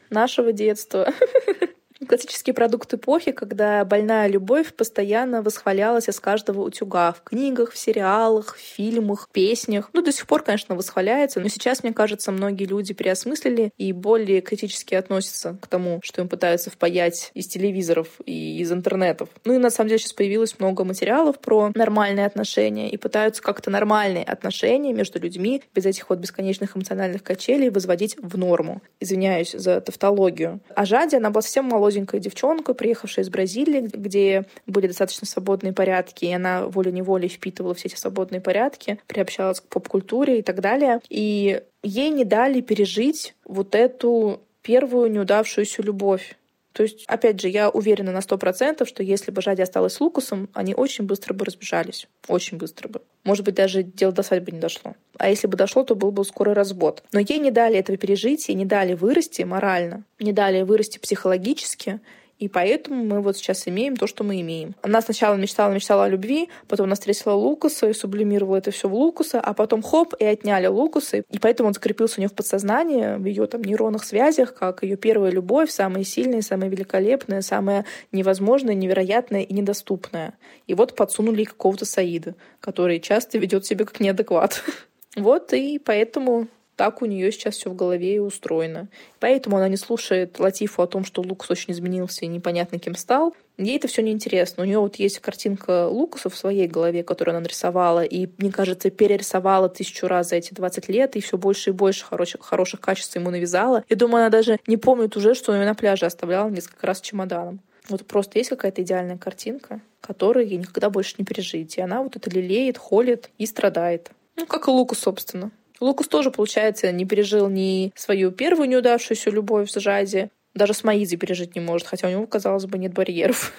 нашего 0.09 0.51
детства. 0.51 1.11
Классический 2.07 2.51
продукт 2.51 2.93
эпохи, 2.93 3.31
когда 3.31 3.85
больная 3.85 4.27
любовь 4.27 4.73
постоянно 4.73 5.41
восхвалялась 5.41 6.09
из 6.09 6.19
каждого 6.19 6.61
утюга. 6.61 7.13
В 7.13 7.23
книгах, 7.23 7.71
в 7.71 7.77
сериалах, 7.77 8.57
в 8.57 8.59
фильмах, 8.59 9.29
песнях. 9.31 9.89
Ну, 9.93 10.01
до 10.01 10.11
сих 10.11 10.27
пор, 10.27 10.43
конечно, 10.43 10.75
восхваляется, 10.75 11.39
но 11.39 11.47
сейчас, 11.47 11.83
мне 11.83 11.93
кажется, 11.93 12.33
многие 12.33 12.65
люди 12.65 12.93
переосмыслили 12.93 13.71
и 13.77 13.93
более 13.93 14.41
критически 14.41 14.93
относятся 14.93 15.57
к 15.61 15.67
тому, 15.67 16.01
что 16.03 16.21
им 16.21 16.27
пытаются 16.27 16.69
впаять 16.69 17.31
из 17.33 17.47
телевизоров 17.47 18.09
и 18.25 18.59
из 18.59 18.73
интернетов. 18.73 19.29
Ну 19.45 19.53
и 19.53 19.57
на 19.57 19.69
самом 19.69 19.87
деле 19.87 19.99
сейчас 19.99 20.13
появилось 20.13 20.59
много 20.59 20.83
материалов 20.83 21.39
про 21.39 21.71
нормальные 21.75 22.25
отношения 22.25 22.89
и 22.91 22.97
пытаются 22.97 23.41
как-то 23.41 23.71
нормальные 23.71 24.25
отношения 24.25 24.91
между 24.91 25.19
людьми 25.19 25.63
без 25.73 25.85
этих 25.85 26.09
вот 26.09 26.19
бесконечных 26.19 26.75
эмоциональных 26.75 27.23
качелей 27.23 27.69
возводить 27.69 28.17
в 28.17 28.37
норму. 28.37 28.81
Извиняюсь 28.99 29.53
за 29.53 29.79
тавтологию. 29.79 30.59
А 30.75 30.85
Жади, 30.85 31.15
она 31.15 31.29
была 31.29 31.41
совсем 31.41 31.65
молодой 31.65 31.84
молоденькая 31.85 32.19
девчонка, 32.19 32.73
приехавшая 32.73 33.23
из 33.23 33.29
Бразилии, 33.29 33.81
где 33.93 34.45
были 34.65 34.87
достаточно 34.87 35.27
свободные 35.27 35.71
порядки, 35.71 36.25
и 36.25 36.33
она 36.33 36.65
волей-неволей 36.65 37.27
впитывала 37.27 37.75
все 37.75 37.89
эти 37.89 37.95
свободные 37.95 38.41
порядки, 38.41 38.97
приобщалась 39.05 39.61
к 39.61 39.65
поп-культуре 39.65 40.39
и 40.39 40.41
так 40.41 40.61
далее. 40.61 40.99
И 41.09 41.61
ей 41.83 42.09
не 42.09 42.25
дали 42.25 42.61
пережить 42.61 43.35
вот 43.45 43.75
эту 43.75 44.41
первую 44.63 45.11
неудавшуюся 45.11 45.83
любовь. 45.83 46.35
То 46.75 46.83
есть, 46.83 47.05
опять 47.07 47.39
же, 47.39 47.47
я 47.47 47.69
уверена 47.69 48.11
на 48.11 48.19
сто 48.19 48.37
процентов, 48.37 48.89
что 48.89 49.01
если 49.01 49.31
бы 49.31 49.41
Жади 49.41 49.61
осталась 49.61 49.93
с 49.93 50.01
Лукасом, 50.01 50.49
они 50.53 50.75
очень 50.75 51.05
быстро 51.05 51.33
бы 51.33 51.45
разбежались. 51.45 52.05
Очень 52.27 52.57
быстро 52.57 52.89
бы. 52.89 53.01
Может 53.23 53.45
быть, 53.45 53.55
даже 53.55 53.81
дело 53.81 54.11
до 54.11 54.23
свадьбы 54.23 54.51
не 54.51 54.59
дошло. 54.59 54.93
А 55.17 55.29
если 55.29 55.47
бы 55.47 55.55
дошло, 55.55 55.85
то 55.85 55.95
был 55.95 56.11
бы 56.11 56.25
скорый 56.25 56.53
развод. 56.53 57.01
Но 57.13 57.21
ей 57.21 57.39
не 57.39 57.49
дали 57.49 57.77
этого 57.77 57.97
пережить, 57.97 58.49
ей 58.49 58.55
не 58.55 58.65
дали 58.65 58.93
вырасти 58.93 59.43
морально, 59.43 60.03
не 60.19 60.33
дали 60.33 60.63
вырасти 60.63 60.97
психологически, 60.97 62.01
и 62.37 62.49
поэтому 62.49 63.05
мы 63.05 63.21
вот 63.21 63.37
сейчас 63.37 63.67
имеем 63.67 63.95
то, 63.95 64.07
что 64.07 64.23
мы 64.23 64.41
имеем. 64.41 64.75
Она 64.81 65.01
сначала 65.01 65.35
мечтала, 65.35 65.71
мечтала 65.73 66.05
о 66.05 66.09
любви, 66.09 66.49
потом 66.67 66.85
она 66.85 66.95
встретила 66.95 67.33
Лукаса 67.33 67.87
и 67.89 67.93
сублимировала 67.93 68.57
это 68.57 68.71
все 68.71 68.89
в 68.89 68.93
Лукаса, 68.93 69.39
а 69.39 69.53
потом 69.53 69.81
хоп, 69.81 70.13
и 70.19 70.25
отняли 70.25 70.67
Лукаса. 70.67 71.17
И 71.17 71.39
поэтому 71.39 71.67
он 71.67 71.73
закрепился 71.73 72.15
у 72.17 72.21
нее 72.21 72.29
в 72.29 72.33
подсознании, 72.33 73.17
в 73.17 73.25
ее 73.25 73.47
там 73.47 73.63
нейронных 73.63 74.03
связях, 74.03 74.53
как 74.53 74.83
ее 74.83 74.97
первая 74.97 75.31
любовь, 75.31 75.71
самая 75.71 76.03
сильная, 76.03 76.41
самая 76.41 76.69
великолепная, 76.69 77.41
самая 77.41 77.85
невозможная, 78.11 78.75
невероятная 78.75 79.41
и 79.41 79.53
недоступная. 79.53 80.33
И 80.67 80.73
вот 80.73 80.95
подсунули 80.95 81.45
какого-то 81.45 81.85
Саида, 81.85 82.35
который 82.59 82.99
часто 82.99 83.37
ведет 83.37 83.65
себя 83.65 83.85
как 83.85 83.99
неадекват. 83.99 84.63
Вот, 85.17 85.53
и 85.53 85.79
поэтому 85.79 86.49
так 86.75 87.01
у 87.01 87.05
нее 87.05 87.31
сейчас 87.31 87.55
все 87.55 87.69
в 87.69 87.75
голове 87.75 88.15
и 88.15 88.19
устроено. 88.19 88.87
Поэтому 89.19 89.57
она 89.57 89.69
не 89.69 89.77
слушает 89.77 90.39
Латифу 90.39 90.81
о 90.81 90.87
том, 90.87 91.05
что 91.05 91.21
Лукас 91.21 91.51
очень 91.51 91.73
изменился 91.73 92.25
и 92.25 92.27
непонятно 92.27 92.79
кем 92.79 92.95
стал. 92.95 93.35
Ей 93.57 93.77
это 93.77 93.87
все 93.87 94.01
неинтересно. 94.01 94.63
У 94.63 94.65
нее 94.65 94.79
вот 94.79 94.97
есть 94.97 95.19
картинка 95.19 95.87
Лукаса 95.87 96.29
в 96.29 96.35
своей 96.37 96.67
голове, 96.67 97.03
которую 97.03 97.33
она 97.33 97.41
нарисовала, 97.41 98.03
и, 98.03 98.27
мне 98.37 98.51
кажется, 98.51 98.89
перерисовала 98.89 99.69
тысячу 99.69 100.07
раз 100.07 100.29
за 100.29 100.35
эти 100.35 100.53
20 100.53 100.89
лет, 100.89 101.15
и 101.15 101.21
все 101.21 101.37
больше 101.37 101.69
и 101.69 101.73
больше 101.73 102.03
хороших, 102.03 102.41
хороших 102.41 102.81
качеств 102.81 103.15
ему 103.15 103.29
навязала. 103.29 103.85
И 103.87 103.95
думаю, 103.95 104.23
она 104.23 104.29
даже 104.29 104.59
не 104.67 104.75
помнит 104.75 105.15
уже, 105.15 105.35
что 105.35 105.53
ее 105.53 105.65
на 105.65 105.75
пляже 105.75 106.05
оставляла 106.05 106.49
несколько 106.49 106.85
раз 106.85 106.99
чемоданом. 106.99 107.61
Вот 107.87 108.05
просто 108.05 108.39
есть 108.39 108.49
какая-то 108.49 108.81
идеальная 108.81 109.17
картинка, 109.17 109.79
которую 110.01 110.47
ей 110.47 110.57
никогда 110.57 110.89
больше 110.89 111.15
не 111.17 111.23
пережить. 111.23 111.77
И 111.77 111.81
она 111.81 112.01
вот 112.01 112.15
это 112.15 112.29
лелеет, 112.29 112.77
холит 112.77 113.29
и 113.37 113.45
страдает. 113.45 114.11
Ну, 114.35 114.45
как 114.47 114.67
и 114.67 114.71
Лукас, 114.71 114.99
собственно. 114.99 115.51
Лукас 115.79 116.07
тоже, 116.07 116.31
получается, 116.31 116.91
не 116.91 117.05
пережил 117.05 117.49
ни 117.49 117.91
свою 117.95 118.31
первую 118.31 118.69
неудавшуюся 118.69 119.29
любовь 119.29 119.69
с 119.69 119.79
Жади, 119.79 120.29
даже 120.53 120.73
с 120.73 120.83
Маидой 120.83 121.17
пережить 121.17 121.55
не 121.55 121.61
может, 121.61 121.87
хотя 121.87 122.07
у 122.07 122.11
него, 122.11 122.25
казалось 122.27 122.65
бы, 122.65 122.77
нет 122.77 122.93
барьеров. 122.93 123.51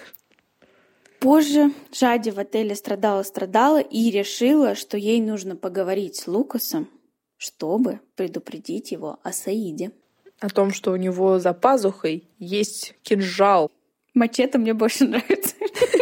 Позже 1.20 1.72
Жади 1.92 2.30
в 2.30 2.38
отеле 2.38 2.74
страдала-страдала 2.74 3.80
и 3.80 4.10
решила, 4.10 4.74
что 4.74 4.96
ей 4.96 5.20
нужно 5.20 5.56
поговорить 5.56 6.16
с 6.16 6.26
Лукасом, 6.26 6.88
чтобы 7.36 8.00
предупредить 8.14 8.92
его 8.92 9.18
о 9.22 9.32
Саиде. 9.32 9.92
О 10.40 10.48
том, 10.48 10.72
что 10.72 10.92
у 10.92 10.96
него 10.96 11.38
за 11.38 11.54
пазухой 11.54 12.28
есть 12.38 12.94
кинжал. 13.02 13.70
Мачете 14.14 14.58
мне 14.58 14.74
больше 14.74 15.06
нравится. 15.06 15.54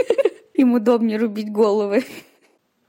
Им 0.54 0.74
удобнее 0.74 1.18
рубить 1.18 1.50
головы. 1.50 2.04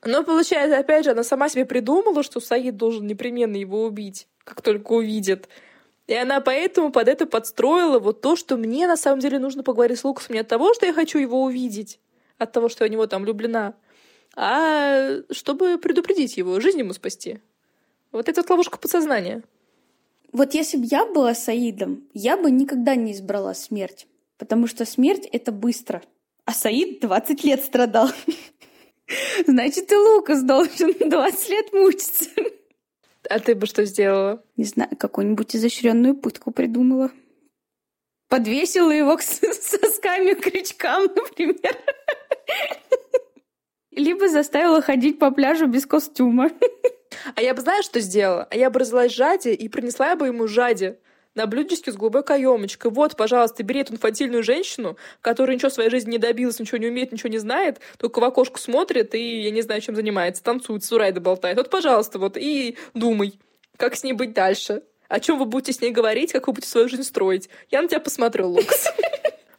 Но 0.05 0.23
получается, 0.23 0.77
опять 0.77 1.03
же, 1.03 1.11
она 1.11 1.23
сама 1.23 1.49
себе 1.49 1.65
придумала, 1.65 2.21
что 2.21 2.39
Саид 2.39 2.77
должен 2.77 3.07
непременно 3.07 3.55
его 3.55 3.83
убить, 3.83 4.27
как 4.43 4.61
только 4.61 4.93
увидит. 4.93 5.49
И 6.05 6.13
она 6.13 6.41
поэтому 6.41 6.91
под 6.91 7.07
это 7.07 7.25
подстроила 7.25 7.97
вот 7.97 8.21
то, 8.21 8.35
что 8.35 8.55
мне 8.55 8.85
на 8.85 8.97
самом 8.97 9.19
деле 9.19 9.39
нужно 9.39 9.63
поговорить 9.63 9.99
с 9.99 10.03
Лукасом 10.03 10.35
не 10.35 10.41
от 10.41 10.47
того, 10.47 10.75
что 10.75 10.85
я 10.85 10.93
хочу 10.93 11.17
его 11.17 11.43
увидеть, 11.43 11.99
от 12.37 12.51
того, 12.51 12.69
что 12.69 12.83
я 12.83 12.89
в 12.89 12.91
него 12.91 13.07
там 13.07 13.23
влюблена, 13.23 13.73
а 14.35 15.21
чтобы 15.31 15.79
предупредить 15.79 16.37
его, 16.37 16.59
жизнь 16.59 16.79
ему 16.79 16.93
спасти. 16.93 17.39
Вот 18.11 18.29
это 18.29 18.41
вот 18.41 18.49
ловушка 18.51 18.77
подсознания. 18.77 19.43
Вот 20.31 20.53
если 20.53 20.77
бы 20.77 20.85
я 20.85 21.05
была 21.05 21.33
Саидом, 21.33 22.03
я 22.13 22.37
бы 22.37 22.51
никогда 22.51 22.95
не 22.95 23.13
избрала 23.13 23.53
смерть. 23.55 24.05
Потому 24.37 24.67
что 24.67 24.85
смерть— 24.85 25.27
это 25.31 25.51
быстро. 25.51 26.03
А 26.43 26.51
Саид 26.51 26.99
20 26.99 27.43
лет 27.43 27.63
страдал. 27.63 28.09
Значит, 29.47 29.91
и 29.91 29.95
Лукас 29.95 30.43
должен 30.43 30.93
20 31.09 31.49
лет 31.49 31.73
мучиться. 31.73 32.29
А 33.29 33.39
ты 33.39 33.55
бы 33.55 33.65
что 33.65 33.85
сделала? 33.85 34.43
Не 34.55 34.65
знаю, 34.65 34.95
какую-нибудь 34.97 35.55
изощренную 35.55 36.15
пытку 36.15 36.51
придумала. 36.51 37.11
Подвесила 38.29 38.91
его 38.91 39.17
к 39.17 39.21
сосками 39.21 40.33
к 40.33 40.41
крючкам, 40.41 41.03
например. 41.03 41.77
Либо 43.91 44.27
заставила 44.27 44.81
ходить 44.81 45.19
по 45.19 45.31
пляжу 45.31 45.67
без 45.67 45.85
костюма. 45.85 46.51
А 47.35 47.41
я 47.41 47.53
бы, 47.53 47.61
знаешь, 47.61 47.85
что 47.85 48.01
сделала? 48.01 48.47
А 48.51 48.55
я 48.55 48.69
бы 48.69 48.79
развелась 48.79 49.13
Жаде 49.13 49.53
и 49.53 49.69
принесла 49.69 50.15
бы 50.15 50.27
ему 50.27 50.47
Жаде 50.47 50.99
на 51.35 51.45
блюдечке 51.45 51.91
с 51.91 51.95
голубой 51.95 52.23
каемочкой. 52.23 52.91
Вот, 52.91 53.15
пожалуйста, 53.15 53.61
бери 53.63 53.81
эту 53.81 53.93
инфантильную 53.93 54.41
женщину, 54.41 54.97
которая 55.21 55.55
ничего 55.55 55.69
в 55.69 55.73
своей 55.73 55.89
жизни 55.89 56.11
не 56.11 56.17
добилась, 56.17 56.59
ничего 56.59 56.77
не 56.77 56.87
умеет, 56.87 57.11
ничего 57.11 57.29
не 57.29 57.37
знает, 57.37 57.79
только 57.97 58.19
в 58.19 58.23
окошко 58.23 58.59
смотрит 58.59 59.13
и, 59.13 59.41
я 59.41 59.51
не 59.51 59.61
знаю, 59.61 59.81
чем 59.81 59.95
занимается, 59.95 60.43
танцует, 60.43 60.83
сурайда 60.83 61.21
болтает. 61.21 61.57
Вот, 61.57 61.69
пожалуйста, 61.69 62.17
вот, 62.17 62.37
и 62.37 62.77
думай, 62.93 63.39
как 63.77 63.95
с 63.95 64.03
ней 64.03 64.13
быть 64.13 64.33
дальше. 64.33 64.83
О 65.07 65.19
чем 65.19 65.37
вы 65.37 65.45
будете 65.45 65.73
с 65.73 65.81
ней 65.81 65.91
говорить, 65.91 66.31
как 66.31 66.47
вы 66.47 66.53
будете 66.53 66.69
свою 66.69 66.89
жизнь 66.89 67.03
строить. 67.03 67.49
Я 67.69 67.81
на 67.81 67.87
тебя 67.87 67.99
посмотрю, 67.99 68.47
Лукас. 68.49 68.87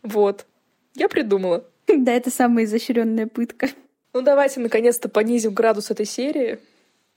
Вот. 0.03 0.47
Я 0.95 1.09
придумала. 1.09 1.65
Да, 1.89 2.13
это 2.13 2.31
самая 2.31 2.65
изощренная 2.65 3.27
пытка. 3.27 3.69
Ну, 4.13 4.23
давайте 4.23 4.61
наконец-то 4.61 5.09
понизим 5.09 5.53
градус 5.53 5.91
этой 5.91 6.07
серии. 6.07 6.61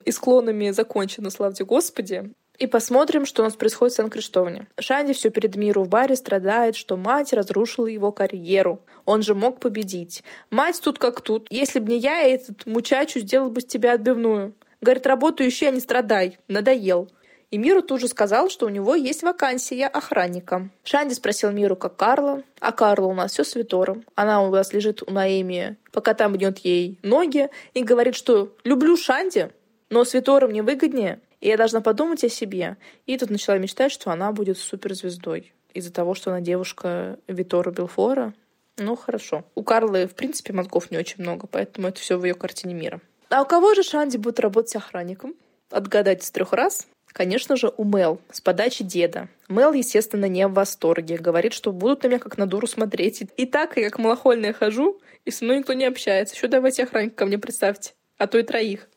И 0.05 0.11
склонами 0.11 0.71
закончено, 0.71 1.29
славьте 1.29 1.65
Господи. 1.65 2.33
И 2.59 2.67
посмотрим, 2.67 3.25
что 3.25 3.41
у 3.41 3.45
нас 3.45 3.55
происходит 3.55 3.93
в 3.93 3.95
Сан-Криштоване. 3.95 4.67
Шанди 4.77 5.13
все 5.13 5.29
перед 5.29 5.55
миру 5.55 5.83
в 5.83 5.89
баре 5.89 6.17
страдает, 6.17 6.75
что 6.75 6.97
мать 6.97 7.31
разрушила 7.31 7.87
его 7.87 8.11
карьеру. 8.11 8.81
Он 9.05 9.21
же 9.21 9.33
мог 9.33 9.61
победить. 9.61 10.23
Мать 10.49 10.79
тут 10.83 10.99
как 10.99 11.21
тут. 11.21 11.47
Если 11.49 11.79
бы 11.79 11.89
не 11.89 11.99
я, 11.99 12.21
этот 12.21 12.65
мучачу 12.65 13.21
сделал 13.21 13.49
бы 13.49 13.61
с 13.61 13.65
тебя 13.65 13.93
отбивную. 13.93 14.53
Говорит, 14.81 15.07
работаю 15.07 15.49
ищи, 15.49 15.67
а 15.67 15.71
не 15.71 15.79
страдай. 15.79 16.37
Надоел. 16.49 17.09
И 17.49 17.57
Миру 17.57 17.81
тут 17.81 18.01
же 18.01 18.09
сказал, 18.09 18.49
что 18.49 18.65
у 18.65 18.69
него 18.69 18.93
есть 18.93 19.23
вакансия 19.23 19.87
охранника. 19.87 20.69
Шанди 20.83 21.13
спросил 21.13 21.51
Миру, 21.51 21.77
как 21.77 21.95
Карла. 21.95 22.43
А 22.59 22.73
Карла 22.73 23.07
у 23.07 23.13
нас 23.13 23.31
все 23.31 23.45
с 23.45 23.55
Витором. 23.55 24.03
Она 24.15 24.43
у 24.43 24.51
вас 24.51 24.73
лежит 24.73 25.01
у 25.01 25.11
Наэми, 25.11 25.77
пока 25.93 26.13
там 26.13 26.33
гнет 26.33 26.59
ей 26.59 26.99
ноги, 27.03 27.49
и 27.73 27.83
говорит, 27.83 28.15
что 28.15 28.53
люблю 28.65 28.97
Шанди, 28.97 29.49
но 29.89 30.03
с 30.03 30.13
Витором 30.13 30.51
мне 30.51 30.61
выгоднее, 30.61 31.19
и 31.41 31.47
я 31.47 31.57
должна 31.57 31.81
подумать 31.81 32.23
о 32.23 32.29
себе. 32.29 32.77
И 33.05 33.17
тут 33.17 33.29
начала 33.29 33.57
мечтать, 33.57 33.91
что 33.91 34.11
она 34.11 34.31
будет 34.31 34.57
суперзвездой 34.57 35.53
из-за 35.73 35.91
того, 35.91 36.13
что 36.15 36.31
она 36.31 36.41
девушка 36.41 37.19
Витора 37.27 37.71
Белфора. 37.71 38.33
Ну, 38.77 38.95
хорошо. 38.95 39.45
У 39.55 39.63
Карлы, 39.63 40.07
в 40.07 40.15
принципе, 40.15 40.53
мозгов 40.53 40.91
не 40.91 40.97
очень 40.97 41.21
много, 41.21 41.47
поэтому 41.47 41.87
это 41.87 41.99
все 41.99 42.17
в 42.17 42.25
ее 42.25 42.33
картине 42.33 42.73
мира. 42.73 43.01
А 43.29 43.41
у 43.41 43.45
кого 43.45 43.73
же 43.73 43.83
Шанди 43.83 44.17
будет 44.17 44.39
работать 44.39 44.75
охранником? 44.75 45.35
Отгадать 45.69 46.23
с 46.23 46.31
трех 46.31 46.53
раз. 46.53 46.87
Конечно 47.11 47.55
же, 47.55 47.71
у 47.75 47.83
Мел, 47.83 48.19
с 48.31 48.41
подачи 48.41 48.83
деда. 48.83 49.29
Мел, 49.47 49.73
естественно, 49.73 50.25
не 50.25 50.47
в 50.47 50.53
восторге. 50.53 51.17
Говорит, 51.17 51.53
что 51.53 51.71
будут 51.71 52.03
на 52.03 52.07
меня 52.07 52.19
как 52.19 52.37
на 52.37 52.45
дуру 52.45 52.67
смотреть. 52.67 53.23
И 53.35 53.45
так, 53.45 53.77
я 53.77 53.89
как 53.89 53.99
малохольная 53.99 54.53
хожу, 54.53 54.99
и 55.25 55.31
со 55.31 55.43
мной 55.43 55.59
никто 55.59 55.73
не 55.73 55.85
общается. 55.85 56.35
Еще 56.35 56.47
давайте 56.47 56.83
охранника 56.83 57.15
ко 57.15 57.25
мне 57.25 57.37
представьте. 57.37 57.93
А 58.17 58.27
то 58.27 58.37
и 58.37 58.43
троих. 58.43 58.88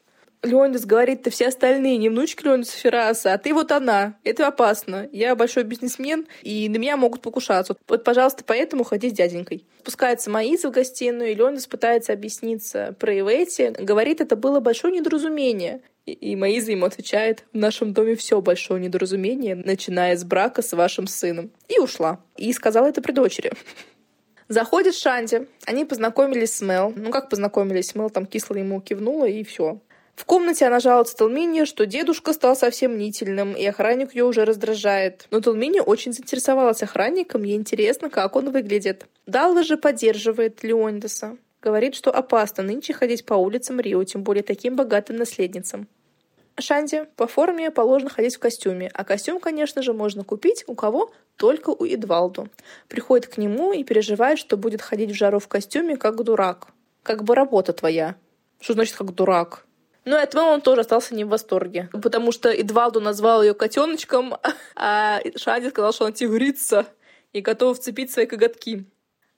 Леонидас 0.42 0.84
говорит, 0.84 1.22
ты 1.22 1.30
все 1.30 1.48
остальные 1.48 1.98
не 1.98 2.08
внучки 2.08 2.44
Леонида 2.44 2.68
Ферраса, 2.68 3.32
а 3.32 3.38
ты 3.38 3.54
вот 3.54 3.70
она. 3.70 4.16
Это 4.24 4.48
опасно. 4.48 5.08
Я 5.12 5.36
большой 5.36 5.62
бизнесмен, 5.62 6.26
и 6.42 6.68
на 6.68 6.78
меня 6.78 6.96
могут 6.96 7.22
покушаться. 7.22 7.76
Вот, 7.86 8.02
пожалуйста, 8.02 8.42
поэтому 8.44 8.82
ходи 8.82 9.10
с 9.10 9.12
дяденькой. 9.12 9.64
Спускается 9.80 10.30
Маиза 10.30 10.68
в 10.68 10.72
гостиную, 10.72 11.30
и 11.30 11.34
Леонидас 11.34 11.66
пытается 11.66 12.12
объясниться 12.12 12.96
про 12.98 13.14
Ивети. 13.14 13.72
Говорит, 13.78 14.20
это 14.20 14.34
было 14.34 14.58
большое 14.58 14.92
недоразумение. 14.92 15.80
И, 16.06 16.12
и 16.12 16.34
Маиза 16.34 16.72
ему 16.72 16.86
отвечает, 16.86 17.44
в 17.52 17.56
нашем 17.56 17.92
доме 17.92 18.16
все 18.16 18.40
большое 18.40 18.80
недоразумение, 18.80 19.54
начиная 19.54 20.16
с 20.16 20.24
брака 20.24 20.62
с 20.62 20.72
вашим 20.72 21.06
сыном. 21.06 21.52
И 21.68 21.78
ушла. 21.78 22.20
И 22.36 22.52
сказала 22.52 22.86
это 22.86 23.00
при 23.00 23.12
дочери. 23.12 23.52
Заходит 24.48 24.96
Шанди. 24.96 25.46
Они 25.66 25.84
познакомились 25.84 26.52
с 26.54 26.60
Мел. 26.62 26.92
Ну, 26.94 27.10
как 27.10 27.30
познакомились? 27.30 27.94
Мел 27.94 28.10
там 28.10 28.26
кисло 28.26 28.56
ему 28.56 28.80
кивнула, 28.80 29.26
и 29.26 29.44
все. 29.44 29.80
В 30.22 30.24
комнате 30.24 30.66
она 30.66 30.78
жалуется 30.78 31.16
Талмине, 31.16 31.64
что 31.64 31.84
дедушка 31.84 32.32
стал 32.32 32.54
совсем 32.54 32.92
мнительным, 32.92 33.54
и 33.54 33.66
охранник 33.66 34.14
ее 34.14 34.22
уже 34.22 34.44
раздражает. 34.44 35.26
Но 35.32 35.40
Талмини 35.40 35.80
очень 35.80 36.12
заинтересовалась 36.12 36.80
охранником, 36.80 37.42
ей 37.42 37.56
интересно, 37.56 38.08
как 38.08 38.36
он 38.36 38.52
выглядит. 38.52 39.06
Далла 39.26 39.64
же 39.64 39.76
поддерживает 39.76 40.62
Леондеса. 40.62 41.38
Говорит, 41.60 41.96
что 41.96 42.12
опасно 42.12 42.62
нынче 42.62 42.92
ходить 42.92 43.26
по 43.26 43.34
улицам 43.34 43.80
Рио, 43.80 44.04
тем 44.04 44.22
более 44.22 44.44
таким 44.44 44.76
богатым 44.76 45.16
наследницам. 45.16 45.88
Шанди, 46.56 47.02
по 47.16 47.26
форме 47.26 47.72
положено 47.72 48.08
ходить 48.08 48.36
в 48.36 48.38
костюме, 48.38 48.92
а 48.94 49.02
костюм, 49.02 49.40
конечно 49.40 49.82
же, 49.82 49.92
можно 49.92 50.22
купить 50.22 50.62
у 50.68 50.76
кого? 50.76 51.10
Только 51.36 51.70
у 51.70 51.84
Эдвалду. 51.84 52.48
Приходит 52.86 53.26
к 53.26 53.38
нему 53.38 53.72
и 53.72 53.82
переживает, 53.82 54.38
что 54.38 54.56
будет 54.56 54.82
ходить 54.82 55.10
в 55.10 55.14
жару 55.14 55.40
в 55.40 55.48
костюме, 55.48 55.96
как 55.96 56.22
дурак. 56.22 56.68
Как 57.02 57.24
бы 57.24 57.34
работа 57.34 57.72
твоя. 57.72 58.14
Что 58.60 58.74
значит 58.74 58.94
как 58.94 59.12
дурак? 59.12 59.66
Но 60.04 60.16
от 60.16 60.30
этого 60.30 60.46
он 60.46 60.60
тоже 60.60 60.80
остался 60.80 61.14
не 61.14 61.24
в 61.24 61.28
восторге, 61.28 61.88
потому 61.92 62.32
что 62.32 62.50
Эдвалду 62.50 63.00
назвал 63.00 63.42
ее 63.42 63.54
котеночком, 63.54 64.36
а 64.76 65.20
Шанди 65.36 65.70
сказал, 65.70 65.92
что 65.92 66.06
она 66.06 66.12
тигрица 66.12 66.86
и 67.32 67.40
готова 67.40 67.74
вцепить 67.74 68.10
свои 68.10 68.26
коготки. 68.26 68.84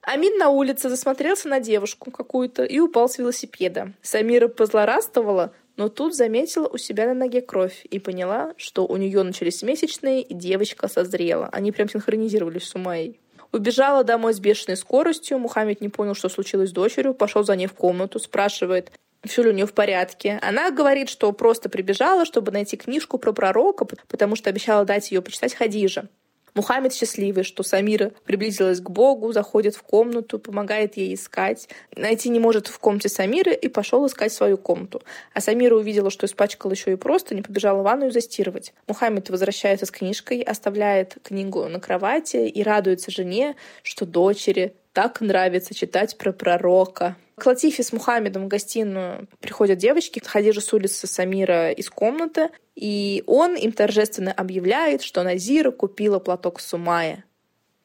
Амин 0.01 0.37
на 0.37 0.49
улице 0.49 0.89
засмотрелся 0.89 1.47
на 1.49 1.59
девушку 1.59 2.11
какую-то 2.11 2.63
и 2.63 2.79
упал 2.79 3.09
с 3.09 3.17
велосипеда. 3.17 3.93
Самира 4.03 4.47
позлорадствовала, 4.47 5.51
но 5.77 5.89
тут 5.89 6.15
заметила 6.15 6.67
у 6.67 6.77
себя 6.77 7.07
на 7.07 7.15
ноге 7.15 7.41
кровь 7.41 7.85
и 7.89 7.99
поняла, 7.99 8.53
что 8.57 8.85
у 8.85 8.97
нее 8.97 9.23
начались 9.23 9.63
месячные, 9.63 10.21
и 10.21 10.33
девочка 10.33 10.87
созрела. 10.87 11.49
Они 11.51 11.71
прям 11.71 11.89
синхронизировались 11.89 12.67
с 12.67 12.75
Умайей. 12.75 13.19
Убежала 13.51 14.03
домой 14.03 14.33
с 14.33 14.39
бешеной 14.39 14.77
скоростью. 14.77 15.39
Мухаммед 15.39 15.81
не 15.81 15.89
понял, 15.89 16.13
что 16.13 16.29
случилось 16.29 16.69
с 16.69 16.73
дочерью. 16.73 17.13
Пошел 17.13 17.43
за 17.43 17.55
ней 17.55 17.67
в 17.67 17.73
комнату, 17.73 18.19
спрашивает, 18.19 18.91
все 19.27 19.43
ли 19.43 19.49
у 19.49 19.53
нее 19.53 19.65
в 19.65 19.73
порядке. 19.73 20.39
Она 20.41 20.71
говорит, 20.71 21.09
что 21.09 21.31
просто 21.31 21.69
прибежала, 21.69 22.25
чтобы 22.25 22.51
найти 22.51 22.77
книжку 22.77 23.17
про 23.17 23.33
пророка, 23.33 23.85
потому 24.07 24.35
что 24.35 24.49
обещала 24.49 24.85
дать 24.85 25.11
ее 25.11 25.21
почитать 25.21 25.53
Хадижа. 25.53 26.09
Мухаммед 26.55 26.93
счастливый, 26.93 27.43
что 27.43 27.63
Самира 27.63 28.11
приблизилась 28.23 28.79
к 28.79 28.89
Богу, 28.89 29.33
заходит 29.33 29.75
в 29.75 29.83
комнату, 29.83 30.39
помогает 30.39 30.95
ей 30.95 31.13
искать. 31.13 31.67
Найти 31.97 32.29
не 32.29 32.39
может 32.39 32.67
в 32.67 32.79
комнате 32.79 33.09
Самиры 33.09 33.53
и 33.53 33.67
пошел 33.67 34.07
искать 34.07 34.31
свою 34.31 34.57
комнату. 34.57 35.03
А 35.33 35.41
Самира 35.41 35.75
увидела, 35.75 36.09
что 36.09 36.25
испачкал 36.25 36.71
еще 36.71 36.93
и 36.93 36.95
просто, 36.95 37.35
не 37.35 37.41
побежала 37.41 37.81
в 37.81 37.83
ванную 37.83 38.11
застирывать. 38.11 38.73
Мухаммед 38.87 39.29
возвращается 39.29 39.85
с 39.85 39.91
книжкой, 39.91 40.41
оставляет 40.41 41.17
книгу 41.23 41.65
на 41.65 41.81
кровати 41.81 42.47
и 42.47 42.63
радуется 42.63 43.11
жене, 43.11 43.57
что 43.83 44.05
дочери 44.05 44.75
так 44.93 45.19
нравится 45.19 45.73
читать 45.73 46.17
про 46.17 46.31
пророка. 46.31 47.17
К 47.37 47.47
Латифе 47.47 47.83
с 47.83 47.91
Мухаммедом 47.91 48.45
в 48.45 48.47
гостиную 48.47 49.27
приходят 49.41 49.77
девочки, 49.77 50.21
Хадижа 50.23 50.61
с 50.61 50.71
улицы 50.73 51.05
Самира 51.05 51.71
из 51.71 51.89
комнаты, 51.89 52.49
и 52.75 53.23
он 53.27 53.55
им 53.55 53.73
торжественно 53.73 54.31
объявляет, 54.31 55.01
что 55.01 55.21
Назира 55.21 55.71
купила 55.71 56.19
платок 56.19 56.61
Сумая. 56.61 57.25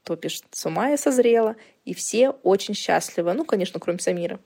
То 0.05 0.14
бишь, 0.14 0.42
Сумая 0.53 0.96
созрела, 0.96 1.57
и 1.84 1.94
все 1.94 2.30
очень 2.30 2.74
счастливы. 2.74 3.32
Ну, 3.32 3.44
конечно, 3.44 3.80
кроме 3.80 3.98
Самира. 3.98 4.38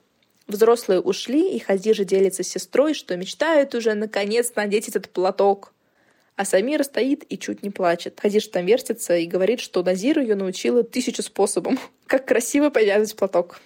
Взрослые 0.47 1.01
ушли, 1.01 1.55
и 1.55 1.59
Хадижа 1.59 2.03
делится 2.03 2.43
с 2.43 2.47
сестрой, 2.47 2.95
что 2.95 3.15
мечтает 3.15 3.75
уже 3.75 3.93
наконец 3.93 4.53
надеть 4.55 4.89
этот 4.89 5.09
платок. 5.09 5.73
А 6.35 6.45
Самира 6.45 6.83
стоит 6.83 7.23
и 7.31 7.37
чуть 7.37 7.61
не 7.61 7.69
плачет. 7.69 8.19
Хадиш 8.19 8.47
там 8.47 8.65
вертится 8.65 9.15
и 9.15 9.27
говорит, 9.27 9.59
что 9.59 9.83
Назира 9.83 10.21
ее 10.21 10.35
научила 10.35 10.83
тысячу 10.83 11.21
способом, 11.21 11.79
как 12.07 12.27
красиво 12.27 12.71
повязать 12.71 13.15
платок. 13.15 13.61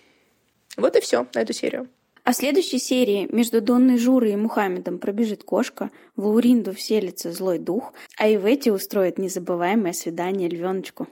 Вот 0.78 0.96
и 0.96 1.02
все 1.02 1.28
на 1.34 1.40
эту 1.40 1.54
серию. 1.54 1.88
А 2.24 2.32
в 2.32 2.36
следующей 2.36 2.80
серии 2.80 3.28
между 3.32 3.62
Донной 3.62 3.98
Журой 3.98 4.34
и 4.34 4.36
Мухаммедом 4.36 5.00
пробежит 5.00 5.44
кошка, 5.44 5.90
в 6.16 6.26
Лауринду 6.26 6.74
вселится 6.74 7.32
злой 7.32 7.60
дух, 7.60 7.94
а 8.18 8.30
Ивети 8.30 8.70
устроит 8.70 9.18
незабываемое 9.18 9.94
свидание 9.94 10.48
львеночку. 10.48 11.08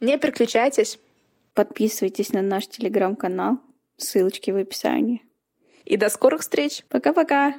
Не 0.00 0.18
переключайтесь. 0.18 0.98
Подписывайтесь 1.54 2.32
на 2.32 2.42
наш 2.42 2.68
телеграм-канал. 2.68 3.58
Ссылочки 3.96 4.50
в 4.50 4.56
описании. 4.56 5.22
И 5.84 5.96
до 5.96 6.10
скорых 6.10 6.42
встреч. 6.42 6.84
Пока-пока. 6.88 7.54